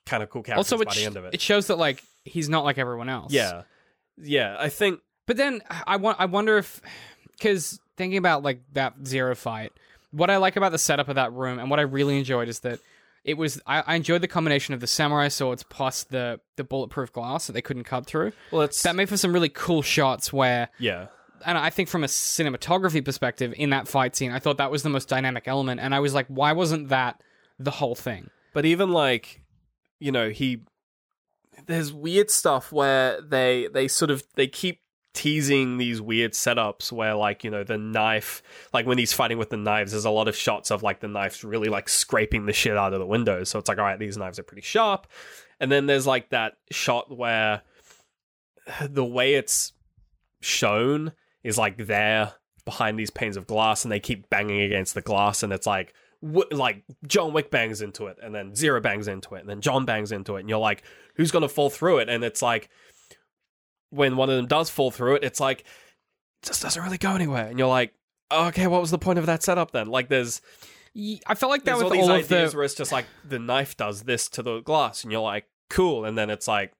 [0.05, 1.33] kind of cool characters Also, it, by sh- the end of it.
[1.35, 3.31] it shows that like he's not like everyone else.
[3.31, 3.61] yeah,
[4.17, 4.57] yeah.
[4.59, 6.81] I think But then I want I wonder if
[7.31, 9.71] because thinking about like that zero fight,
[10.11, 12.59] what I like about the setup of that room and what I really enjoyed is
[12.59, 12.79] that
[13.25, 17.11] it was I, I enjoyed the combination of the samurai swords plus the the bulletproof
[17.11, 18.31] glass that they couldn't cut through.
[18.51, 21.07] well, it's That made for some really cool shots where yeah,
[21.45, 24.83] and I think from a cinematography perspective in that fight scene, I thought that was
[24.83, 27.21] the most dynamic element and I was like, why wasn't that
[27.59, 28.29] the whole thing?
[28.53, 29.41] but even like
[29.99, 30.61] you know he
[31.67, 34.79] there's weird stuff where they they sort of they keep
[35.15, 39.49] teasing these weird setups where like you know the knife like when he's fighting with
[39.49, 42.53] the knives there's a lot of shots of like the knives really like scraping the
[42.53, 45.07] shit out of the windows so it's like all right these knives are pretty sharp.
[45.59, 47.61] And then there's like that shot where
[48.81, 49.73] the way it's
[50.41, 52.33] shown is like there
[52.65, 55.93] behind these panes of glass and they keep banging against the glass and it's like
[56.51, 59.85] like John Wick bangs into it and then Zero bangs into it and then John
[59.85, 60.83] bangs into it and you're like
[61.15, 62.09] who's going to fall through it?
[62.09, 62.69] And it's like
[63.95, 65.65] when one of them does fall through it it's like it
[66.47, 67.47] just doesn't really go anywhere.
[67.47, 67.93] And you're like
[68.31, 69.87] okay what was the point of that setup then?
[69.87, 70.41] Like there's
[71.27, 73.05] I felt like that there's with all these all ideas the where it's just like
[73.27, 76.05] the knife does this to the glass and you're like cool.
[76.05, 76.71] And then it's like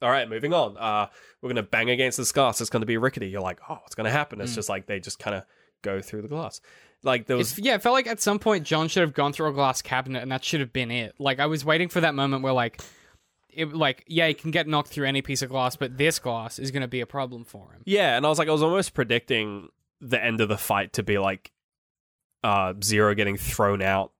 [0.00, 0.76] all right moving on.
[0.76, 1.06] Uh
[1.40, 2.60] we're gonna bang against this glass.
[2.60, 3.28] It's gonna be rickety.
[3.28, 4.40] You're like oh what's gonna happen.
[4.40, 4.56] It's Mm.
[4.56, 5.44] just like they just kind of
[5.82, 6.60] go through the glass.
[7.04, 9.32] Like there was It's, yeah, it felt like at some point John should have gone
[9.32, 11.14] through a glass cabinet, and that should have been it.
[11.18, 12.80] Like I was waiting for that moment where, like,
[13.52, 16.58] it, like yeah, he can get knocked through any piece of glass, but this glass
[16.58, 17.82] is going to be a problem for him.
[17.84, 19.68] Yeah, and I was like, I was almost predicting
[20.00, 21.52] the end of the fight to be like
[22.42, 24.12] uh Zero getting thrown out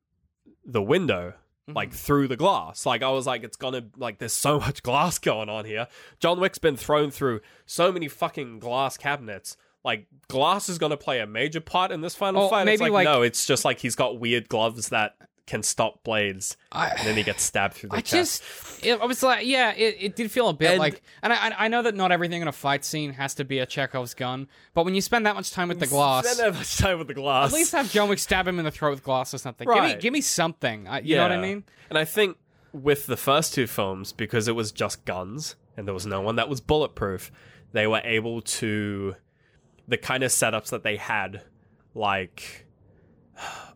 [0.65, 1.35] the window,
[1.67, 2.87] like through the glass.
[2.87, 5.89] Like I was like, it's gonna like there's so much glass going on here.
[6.21, 9.57] John Wick's been thrown through so many fucking glass cabinets.
[9.85, 12.69] Like glass is gonna play a major part in this final Or fight.
[12.69, 15.17] It's maybe, like, like- no, it's just like he's got weird gloves that
[15.47, 18.43] can stop blades, and then he gets stabbed through the I chest.
[18.43, 21.33] just, it, I was like, yeah, it, it did feel a bit And- like, and
[21.33, 24.15] I, I know that not everything in a fight scene has to be a Chekhov's
[24.15, 26.99] gun, but when you spend that much time with the glass, Spend that much time
[26.99, 27.51] with the glass.
[27.53, 29.67] at least have John Wick stab him in the throat with glass or something.
[29.67, 30.01] Give me, Right.
[30.01, 30.87] give me something.
[30.87, 31.65] I, you know what I mean?
[31.91, 32.37] And I think
[32.73, 36.37] with the first two films, because it was just guns and there was no one
[36.37, 37.33] that was bulletproof,
[37.73, 39.17] they were able to
[39.89, 41.43] the kind of setups that they had,
[41.95, 42.62] like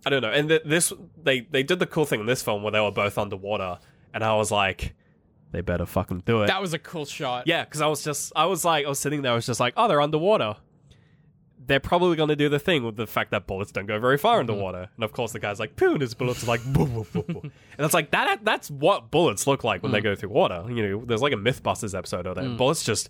[0.04, 0.30] I don't know.
[0.30, 0.92] And th- this
[1.22, 3.78] they they did the cool thing in this film where they were both underwater,
[4.14, 4.94] and I was like,
[5.52, 6.48] they better fucking do it.
[6.48, 7.46] That was a cool shot.
[7.46, 9.60] Yeah, because I was just, I was like, I was sitting there, I was just
[9.60, 10.56] like, oh, they're underwater.
[11.66, 14.18] They're probably going to do the thing with the fact that bullets don't go very
[14.18, 14.50] far mm-hmm.
[14.50, 14.90] underwater.
[14.94, 17.52] And of course, the guy's like, and his bullets are like, boom, boom, boom, boom.
[17.78, 18.44] And it's like, that.
[18.44, 20.04] that's what bullets look like when they mm.
[20.04, 20.64] go through water.
[20.68, 22.44] You know, there's like a Mythbusters episode of that.
[22.44, 22.56] Mm.
[22.56, 23.08] Bullets just,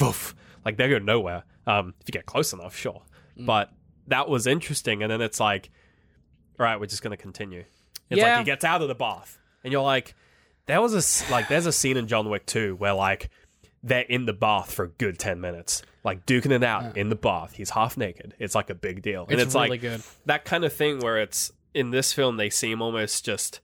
[0.00, 0.34] woof,
[0.64, 1.44] like they go nowhere.
[1.66, 3.02] Um, if you get close enough, sure.
[3.38, 3.46] Mm.
[3.46, 3.72] But
[4.08, 5.02] that was interesting.
[5.02, 5.70] And then it's like,
[6.58, 7.64] all right, we're just going to continue.
[8.10, 8.30] It's Yeah.
[8.36, 9.38] like he gets out of the bath.
[9.62, 10.14] And you're like,
[10.66, 13.30] there was a s- like there's a scene in John Wick 2 where like
[13.82, 17.14] they're in the bath for a good 10 minutes like duking it out in the
[17.14, 20.02] bath he's half naked it's like a big deal and It's it's really like good.
[20.24, 23.60] that kind of thing where it's in this film they seem almost just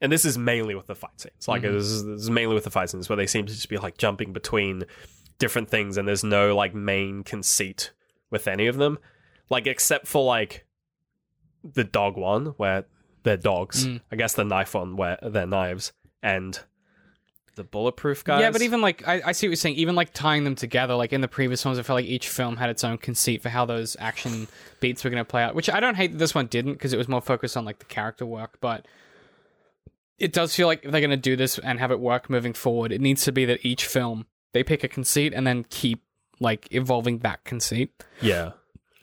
[0.00, 1.72] and this is mainly with the fight scenes like mm-hmm.
[1.72, 3.76] this, is, this is mainly with the fight scenes where they seem to just be
[3.78, 4.82] like jumping between
[5.38, 7.92] different things and there's no like main conceit
[8.30, 8.98] with any of them
[9.50, 10.64] like except for like
[11.72, 12.84] the dog one where
[13.22, 14.00] they're dogs Mm.
[14.12, 15.92] i guess the knife one where they're knives
[16.22, 16.60] and
[17.56, 19.76] the bulletproof guys Yeah, but even like I, I see what you're saying.
[19.76, 22.56] Even like tying them together, like in the previous ones, I felt like each film
[22.56, 24.48] had its own conceit for how those action
[24.80, 25.54] beats were going to play out.
[25.54, 27.78] Which I don't hate that this one didn't because it was more focused on like
[27.78, 28.58] the character work.
[28.60, 28.88] But
[30.18, 32.54] it does feel like if they're going to do this and have it work moving
[32.54, 36.02] forward, it needs to be that each film they pick a conceit and then keep
[36.40, 37.92] like evolving that conceit.
[38.20, 38.50] yeah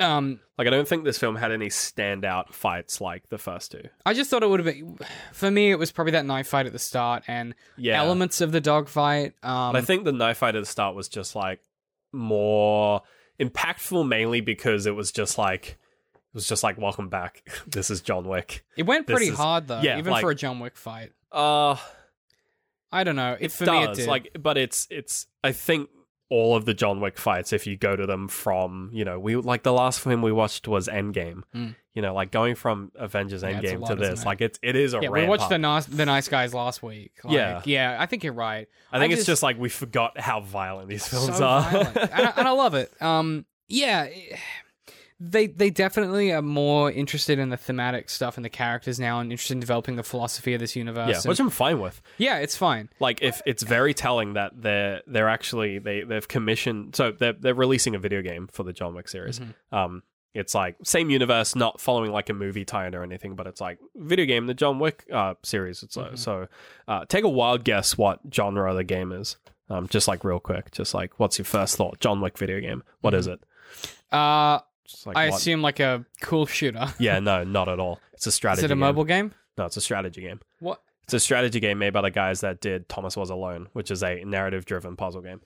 [0.02, 3.84] Um, like i don't think this film had any standout fights like the first two
[4.06, 4.98] I just thought it would have been
[5.32, 5.72] for me.
[5.72, 8.90] It was probably that knife fight at the start and yeah elements of the dog
[8.90, 9.34] fight.
[9.44, 11.60] Um, But I think the knife fight at the start was just like
[12.12, 13.02] more
[13.40, 15.70] impactful, mainly because it was just like
[16.14, 17.48] it was just like welcome back.
[17.68, 18.64] this is John Wick.
[18.78, 21.12] it went pretty is- hard though, yeah, even like- for a John Wick fight.
[21.32, 21.76] Uh
[22.92, 23.34] I don't know.
[23.40, 24.08] It, it for does me, it did.
[24.08, 25.28] like, but it's it's.
[25.44, 25.90] I think
[26.32, 29.36] all of the John Wick fights, if you go to them from you know we
[29.36, 31.44] like the last film we watched was Endgame.
[31.54, 31.76] Mm.
[31.94, 34.26] You know, like going from Avengers Yeah, Endgame lot, to this, it?
[34.26, 35.50] like it's it is a yeah, we watched up.
[35.50, 37.12] the nice, the nice guys last week.
[37.22, 37.62] Like, Yeah.
[37.66, 37.98] yeah.
[38.00, 38.70] I think you're right.
[38.94, 41.68] I think I it's just- just like we forgot how violent these films so are.
[41.70, 42.94] and, I, and I love it.
[43.02, 44.40] Um, yeah, it-
[45.24, 49.32] they they definitely are more interested in the thematic stuff and the characters now, and
[49.32, 51.10] interested in developing the philosophy of this universe.
[51.10, 52.02] yeah, and- which I'm fine with.
[52.18, 52.90] yeah, it's fine.
[53.00, 57.54] like if it's very telling that they're they're actually they they've commissioned so they're they're
[57.54, 59.40] releasing a video game for the John Wick series.
[59.40, 59.76] Mm-hmm.
[59.76, 60.04] Um,
[60.34, 63.80] it's like same universe, not following like a movie tie-in or anything, but it's like
[63.96, 65.84] video game, the John Wick uh series.
[65.84, 66.16] It's Mm-hmm.
[66.16, 66.48] so
[66.88, 69.38] uh, take a wild guess what genre the game is.
[69.70, 72.00] Um, just like real quick, just like what's your first thought?
[72.00, 72.82] John Wick video game.
[73.02, 73.40] What is it?
[74.12, 74.60] Uh,
[74.92, 75.18] Just like.
[75.18, 76.88] I what- assume like a cool shooter.
[77.00, 78.00] Yeah, no, not at all.
[78.14, 78.60] It's a strategy.
[78.60, 78.80] Is it a game.
[78.80, 79.34] mobile game?
[79.58, 80.40] No, it's a strategy game.
[80.60, 80.82] What?
[81.06, 84.04] It's a strategy game made by the guys that did Thomas Was Alone, which is
[84.04, 85.42] a narrative driven puzzle game.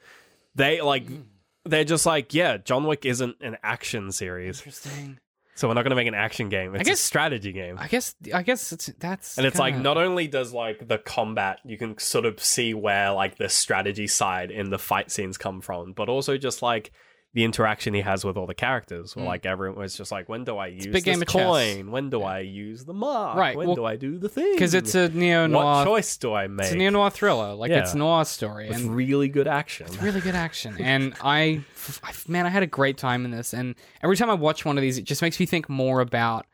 [0.56, 1.24] They like Mm.
[1.66, 4.60] they're just like, yeah, John Wick isn't an action series.
[4.60, 5.20] Interesting.
[5.58, 6.76] So we're not gonna make an action game.
[6.76, 7.78] It's guess- a strategy game.
[7.80, 8.14] I guess.
[8.34, 9.38] I guess it's that's.
[9.38, 12.74] And it's like kinda- not only does like the combat, you can sort of see
[12.74, 16.91] where like the strategy side in the fight scenes come from, but also just like
[17.36, 19.14] the interaction he has with all the characters.
[19.14, 19.26] Mm.
[19.26, 21.32] like everyone was just like, when do I use this game chess.
[21.32, 21.92] coin?
[21.92, 23.38] When do I use the mark?
[23.38, 24.54] Right, When well, do I do the thing?
[24.54, 25.64] because it's a neo noir.
[25.64, 26.64] what choice do I make?
[26.66, 27.54] It's a neo noir thriller.
[27.54, 27.82] Like Yeah.
[27.82, 29.86] it's noir story, with and really good action.
[29.88, 30.78] It's really good action.
[30.80, 31.62] And I,
[32.04, 33.54] I- man, I had a great time in this.
[33.54, 36.46] And every time I watch one of these, it just makes me think more about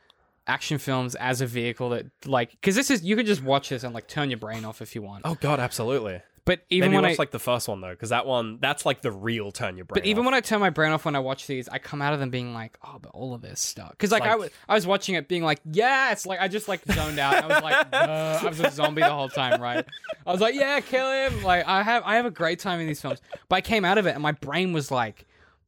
[0.47, 3.83] action films as a vehicle that, like, because this is you could just watch this
[3.83, 5.21] and like turn your brain off if you want.
[5.25, 6.21] Oh god, absolutely.
[6.43, 8.83] But even Maybe when watch I, like the first one though, because that one that's
[8.83, 10.01] like the real turn your brain.
[10.01, 10.25] but even off.
[10.25, 12.31] when I turn my brain off when I watch these, I come out of them
[12.31, 13.91] being like, oh, but all of this stuff.
[13.91, 16.81] Because like, I was, I was watching it being like, yes, like I just like
[16.91, 17.43] zoned out.
[17.43, 19.85] I was like, uh, I was a zombie the whole time, right?
[20.25, 21.43] I was like, yeah, kill him.
[21.43, 23.21] Like I have, I have a great time in these films.
[23.47, 25.27] But I came out of it and my brain was like,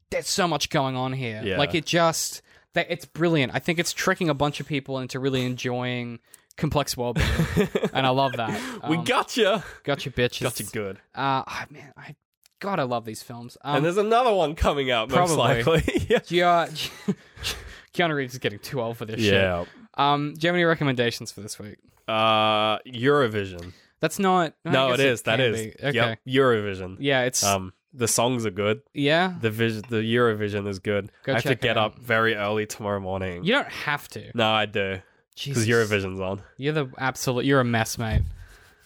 [0.09, 1.41] there's so much going on here.
[1.43, 1.57] Yeah.
[1.59, 2.41] Like it just,
[2.73, 3.53] that it's brilliant.
[3.53, 6.19] I think it's tricking a bunch of people into really enjoying
[6.57, 8.59] complex world building, and I love that.
[8.89, 10.43] we Um, gotcha, got you, bitches.
[10.43, 10.97] gotcha good.
[11.15, 12.15] Uh, ah, man, I
[12.59, 13.57] God, I love these films.
[13.61, 15.63] Um, and there's another one coming out most probably.
[15.63, 16.05] likely.
[16.09, 16.19] yeah.
[16.19, 16.69] Gia-
[17.93, 19.33] Keanu Reeves is getting too old for this shit.
[19.33, 19.65] Yeah.
[19.95, 21.77] Um, do you have any recommendations for this week?
[22.07, 23.73] Uh, Eurovision.
[23.99, 24.53] That's not.
[24.65, 25.21] I No, guess it is.
[25.23, 25.61] That can is.
[25.61, 25.73] be.
[25.83, 25.91] Okay.
[25.97, 26.19] Yep.
[26.27, 26.97] Eurovision.
[26.99, 27.43] Yeah, it's.
[27.43, 28.81] Um, the songs are good.
[28.93, 29.35] yeah.
[29.39, 31.11] The vis- the Eurovision is good.
[31.23, 31.93] Go I have to check it get out.
[31.93, 33.43] up very early tomorrow morning.
[33.43, 34.31] You don't have to.
[34.33, 34.99] No, I do.
[35.35, 35.67] Because.
[35.67, 36.41] Eurovision's on.
[36.57, 37.45] You're the absolute.
[37.45, 38.21] You're a mess, mate.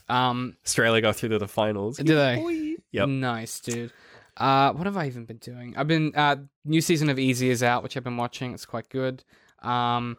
[0.10, 1.98] Um, Australia go through to the finals.
[1.98, 2.78] do they?
[2.92, 3.10] Yep.
[3.10, 3.92] Nice, dude.
[4.38, 5.74] Uh, what have I even been doing?
[5.76, 8.54] I've been uh, new season of Easy is out, which I've been watching.
[8.54, 9.24] It's quite good.
[9.62, 10.16] Um,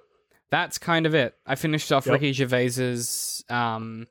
[0.51, 1.35] that's kind of it.
[1.47, 2.13] I finished off Yep.
[2.15, 4.07] Ricky Gervais's um,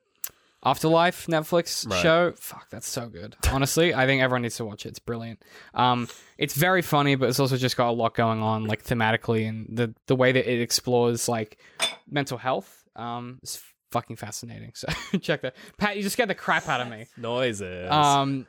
[0.70, 2.02] Afterlife Netflix Right.
[2.02, 2.32] show.
[2.36, 3.36] Fuck, that's so good.
[3.52, 4.90] Honestly, I think everyone needs to watch it.
[4.90, 5.42] It's brilliant.
[5.74, 9.48] Um, it's very funny, but it's also just got a lot going on, like thematically,
[9.48, 11.58] and the the way that it explores like
[12.08, 12.84] mental health.
[12.96, 13.60] Um, is
[13.92, 14.72] fucking fascinating.
[14.74, 14.88] So
[15.18, 15.54] check that.
[15.78, 17.06] Pat, you just get the crap out of me.
[17.16, 17.90] Noises.
[17.90, 18.46] Um,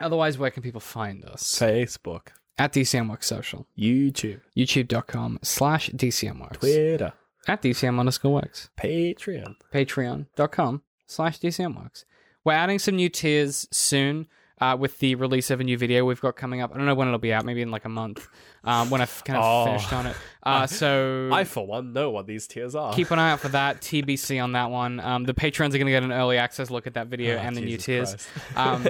[0.00, 1.42] otherwise, where can people find us?
[1.58, 3.66] Facebook, At DCMWorks Social.
[3.78, 6.60] YouTube, YouTube.com slash DCMWorks.
[6.60, 7.12] Twitter,
[7.48, 8.70] At DCM underscore works.
[8.78, 9.56] Patreon.
[9.74, 12.04] Patreon.com slash DCMWorks.
[12.44, 14.26] We're adding some new tiers soon
[14.60, 16.70] uh, with the release of a new video we've got coming up.
[16.72, 18.26] I don't know when it'll be out, maybe in like a month
[18.64, 19.64] um, when I've kind of Oh.
[19.66, 20.16] finished on it.
[20.42, 22.92] Uh, so I, for one, know what these tiers are.
[22.94, 23.80] keep an eye out for that.
[23.80, 25.00] TBC on that one.
[25.00, 27.40] Um, the patrons are going to get an early access look at that video Oh,
[27.40, 28.16] and the new tiers.
[28.56, 28.86] Um,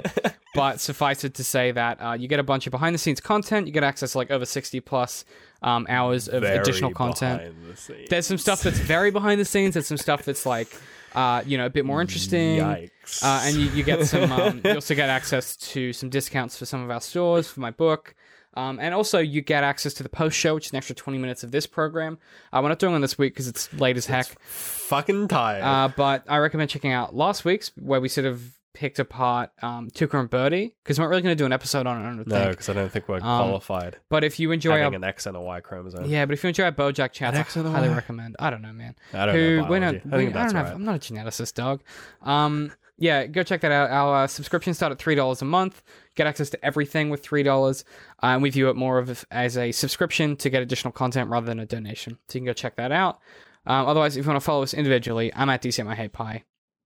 [0.53, 3.21] but suffice it to say that uh, you get a bunch of behind the scenes
[3.21, 3.67] content.
[3.67, 5.23] You get access to like over 60 plus
[5.61, 7.53] um, hours of Very additional content.
[7.87, 8.05] the.
[8.09, 9.75] There's some stuff that's very behind the scenes.
[9.75, 10.67] There's some stuff that's like,
[11.15, 12.59] uh, you know, a bit more interesting.
[12.59, 13.23] Yikes.
[13.23, 14.31] Uh, and you, you get some.
[14.31, 17.71] Um, you also get access to some discounts for some of our stores for my
[17.71, 18.15] book.
[18.53, 21.17] Um, and also, you get access to the post show, which is an extra 20
[21.17, 22.17] minutes of this program.
[22.51, 24.25] Uh, we're not doing one this week because it's late as heck.
[24.41, 25.63] fucking tired.
[25.63, 28.43] Uh, but I recommend checking out last week's, where we sort of
[28.73, 31.87] picked apart um, Tuca and Bertie, because we're not really going to do an episode
[31.87, 33.97] on it, I don't no, because I don't think we're qualified.
[34.09, 34.95] But if you enjoy Having our.
[34.95, 36.05] an X and a Y chromosome.
[36.05, 37.95] Yeah, but if you enjoy our Bojack chats, I X and a highly Y.
[37.95, 38.35] recommend.
[38.39, 38.95] I don't know, man.
[39.13, 39.95] I don't Who know we're not.
[39.95, 40.75] I think I don't have, right.
[40.75, 41.81] I'm not a geneticist, dog.
[42.21, 43.89] Um, yeah, go check that out.
[43.89, 45.81] Our uh, subscriptions start at three dollars a month.
[46.15, 47.83] Get access to everything with three dollars,
[48.21, 51.47] uh, and we view it more of as a subscription to get additional content rather
[51.47, 52.17] than a donation.
[52.27, 53.19] So you can go check that out.
[53.65, 56.43] Um, otherwise, if you want to follow us individually, I'm at DCM Hate Pie.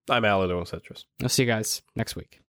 [0.09, 1.05] I'm Alador Citrus.
[1.21, 2.41] I'll see you guys next week.